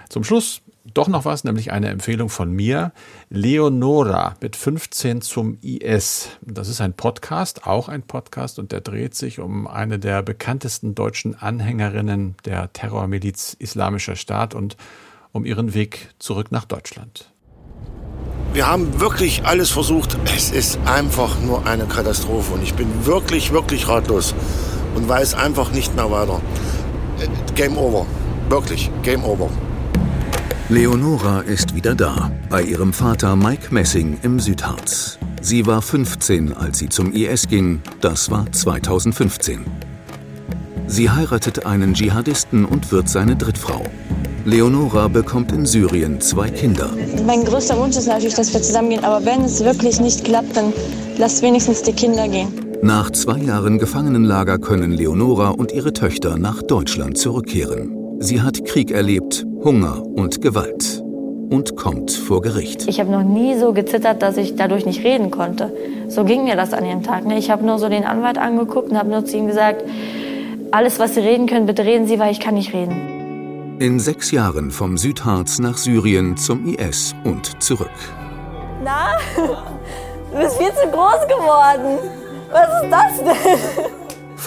Zum 0.08 0.24
Schluss 0.24 0.62
doch 0.94 1.08
noch 1.08 1.26
was, 1.26 1.44
nämlich 1.44 1.72
eine 1.72 1.90
Empfehlung 1.90 2.30
von 2.30 2.52
mir. 2.52 2.92
Leonora 3.30 4.36
mit 4.42 4.56
15 4.56 5.22
zum 5.22 5.58
IS. 5.62 6.30
Das 6.42 6.70
ist 6.70 6.82
ein 6.82 6.94
Podcast, 6.94 7.68
auch 7.68 7.90
ein 7.90 8.04
Podcast, 8.04 8.60
und 8.60 8.72
der 8.72 8.82
dreht 8.82 9.16
sich 9.16 9.40
um 9.40 9.68
eine 9.68 10.00
der 10.00 10.24
bekanntesten 10.24 10.96
deutschen 10.96 11.36
Anhängerinnen 11.36 12.36
der 12.46 12.72
Terrormiliz 12.74 13.56
Islamischer 13.60 14.16
Staat 14.16 14.56
und 14.56 14.78
um 15.32 15.46
ihren 15.46 15.74
Weg 15.74 16.10
zurück 16.20 16.52
nach 16.52 16.66
Deutschland. 16.66 17.32
Wir 18.54 18.68
haben 18.68 19.00
wirklich 19.00 19.46
alles 19.46 19.70
versucht. 19.70 20.18
Es 20.36 20.52
ist 20.52 20.80
einfach 20.86 21.40
nur 21.42 21.68
eine 21.68 21.86
Katastrophe 21.86 22.54
und 22.54 22.64
ich 22.64 22.74
bin 22.74 23.06
wirklich, 23.06 23.52
wirklich 23.52 23.88
ratlos 23.88 24.34
und 24.96 25.08
weiß 25.08 25.36
einfach 25.36 25.72
nicht 25.72 25.96
mehr 25.96 26.10
weiter. 26.10 26.42
Äh, 27.20 27.28
Game 27.54 27.78
over. 27.78 28.06
Wirklich, 28.50 28.90
Game 29.04 29.24
over. 29.24 29.50
Leonora 30.70 31.40
ist 31.44 31.76
wieder 31.76 31.96
da, 31.96 32.30
bei 32.50 32.62
ihrem 32.62 32.92
Vater 32.92 33.38
Mike 33.38 33.74
Messing 33.74 34.18
im 34.22 34.38
Südharz. 34.38 35.18
Sie 35.40 35.66
war 35.66 35.82
15, 35.82 36.52
als 36.52 36.80
sie 36.80 36.90
zum 36.90 37.14
IS 37.14 37.48
ging. 37.48 37.82
Das 38.02 38.30
war 38.30 38.52
2015. 38.52 39.62
Sie 40.88 41.10
heiratet 41.10 41.66
einen 41.66 41.94
Dschihadisten 41.94 42.66
und 42.66 42.92
wird 42.92 43.08
seine 43.08 43.38
Drittfrau. 43.38 43.82
Leonora 44.44 45.08
bekommt 45.08 45.54
in 45.54 45.66
Syrien 45.66 46.20
zwei 46.20 46.50
Kinder. 46.50 46.90
Mein 47.26 47.46
größter 47.46 47.78
Wunsch 47.80 47.96
ist 47.96 48.08
natürlich, 48.08 48.36
dass 48.36 48.54
wir 48.54 48.62
zusammengehen, 48.62 49.06
aber 49.06 49.26
wenn 49.26 49.46
es 49.46 49.64
wirklich 49.64 50.02
nicht 50.02 50.26
klappt, 50.26 50.58
dann 50.58 50.74
lasst 51.18 51.42
wenigstens 51.44 51.82
die 51.82 51.94
Kinder 51.94 52.28
gehen. 52.28 52.50
Nach 52.82 53.10
zwei 53.12 53.38
Jahren 53.38 53.80
Gefangenenlager 53.80 54.58
können 54.58 54.92
Leonora 54.92 55.48
und 55.48 55.72
ihre 55.72 55.94
Töchter 55.94 56.38
nach 56.38 56.62
Deutschland 56.62 57.18
zurückkehren. 57.18 57.94
Sie 58.20 58.42
hat 58.42 58.66
Krieg 58.66 58.92
erlebt, 58.92 59.47
Hunger 59.68 60.02
und 60.02 60.42
Gewalt 60.42 61.04
und 61.50 61.76
kommt 61.76 62.14
vor 62.14 62.42
Gericht. 62.42 62.88
Ich 62.88 63.02
habe 63.02 63.12
noch 63.12 63.24
nie 63.24 63.60
so 63.60 63.74
gezittert, 63.74 64.22
dass 64.22 64.38
ich 64.38 64.56
dadurch 64.56 64.86
nicht 64.86 65.04
reden 65.04 65.30
konnte. 65.30 65.76
So 66.08 66.24
ging 66.24 66.46
mir 66.46 66.56
das 66.56 66.72
an 66.72 66.86
dem 66.86 67.04
Tag. 67.04 67.26
Ne? 67.26 67.38
Ich 67.38 67.52
habe 67.52 67.66
nur 67.66 67.78
so 67.78 67.90
den 67.90 68.06
Anwalt 68.06 68.38
angeguckt 68.38 68.92
und 68.92 68.98
habe 68.98 69.10
nur 69.10 69.26
zu 69.26 69.36
ihm 69.36 69.46
gesagt, 69.46 69.84
alles, 70.72 71.00
was 71.00 71.16
Sie 71.16 71.20
reden 71.20 71.48
können, 71.48 71.66
bitte 71.66 71.84
reden 71.84 72.08
Sie, 72.08 72.18
weil 72.18 72.32
ich 72.32 72.40
kann 72.40 72.54
nicht 72.54 72.74
reden. 72.74 73.76
In 73.80 74.00
sechs 74.00 74.32
Jahren 74.32 74.72
vom 74.72 74.98
Südharz 74.98 75.60
nach 75.60 75.76
Syrien 75.76 76.38
zum 76.38 76.66
IS 76.66 77.14
und 77.26 77.62
zurück. 77.62 77.90
Na, 78.86 79.18
du 80.32 80.38
bist 80.40 80.58
viel 80.58 80.72
zu 80.72 80.88
groß 80.90 81.28
geworden. 81.28 82.00
Was 82.54 82.84
ist 82.84 82.90
das 82.90 83.18
denn? 83.18 83.97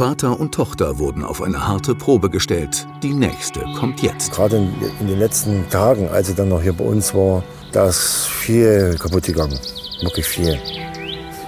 Vater 0.01 0.41
und 0.41 0.55
Tochter 0.55 0.99
wurden 0.99 1.23
auf 1.23 1.43
eine 1.43 1.69
harte 1.69 1.95
Probe 1.95 2.31
gestellt. 2.31 2.87
Die 3.03 3.13
nächste 3.13 3.61
kommt 3.79 4.01
jetzt. 4.01 4.33
Gerade 4.33 4.57
in, 4.57 4.73
in 4.99 5.09
den 5.09 5.19
letzten 5.19 5.69
Tagen, 5.69 6.09
als 6.09 6.29
sie 6.29 6.35
dann 6.35 6.49
noch 6.49 6.63
hier 6.63 6.73
bei 6.73 6.85
uns 6.85 7.15
war, 7.15 7.45
da 7.73 7.87
ist 7.87 8.27
viel 8.27 8.97
kaputt 8.99 9.25
gegangen. 9.25 9.59
Wirklich 10.01 10.25
viel. 10.25 10.59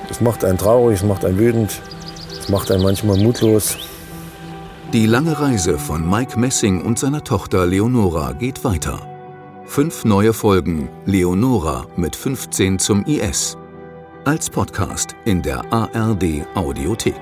Das 0.07 0.21
macht 0.21 0.45
einen 0.45 0.59
traurig, 0.59 1.01
das 1.01 1.09
macht 1.09 1.25
einen 1.25 1.39
wütend, 1.39 1.81
das 2.29 2.51
macht 2.51 2.71
einen 2.71 2.83
manchmal 2.83 3.17
mutlos. 3.17 3.79
Die 4.93 5.07
lange 5.07 5.41
Reise 5.41 5.79
von 5.79 6.07
Mike 6.07 6.39
Messing 6.39 6.83
und 6.83 6.99
seiner 6.99 7.25
Tochter 7.25 7.65
Leonora 7.65 8.33
geht 8.33 8.65
weiter. 8.65 9.01
Fünf 9.65 10.05
neue 10.05 10.35
Folgen 10.35 10.91
Leonora 11.07 11.87
mit 11.97 12.15
15 12.15 12.79
zum 12.79 13.07
IS. 13.07 13.57
Als 14.27 14.51
Podcast 14.51 15.17
in 15.25 15.41
der 15.41 15.73
ARD 15.73 16.45
Audiothek. 16.55 17.15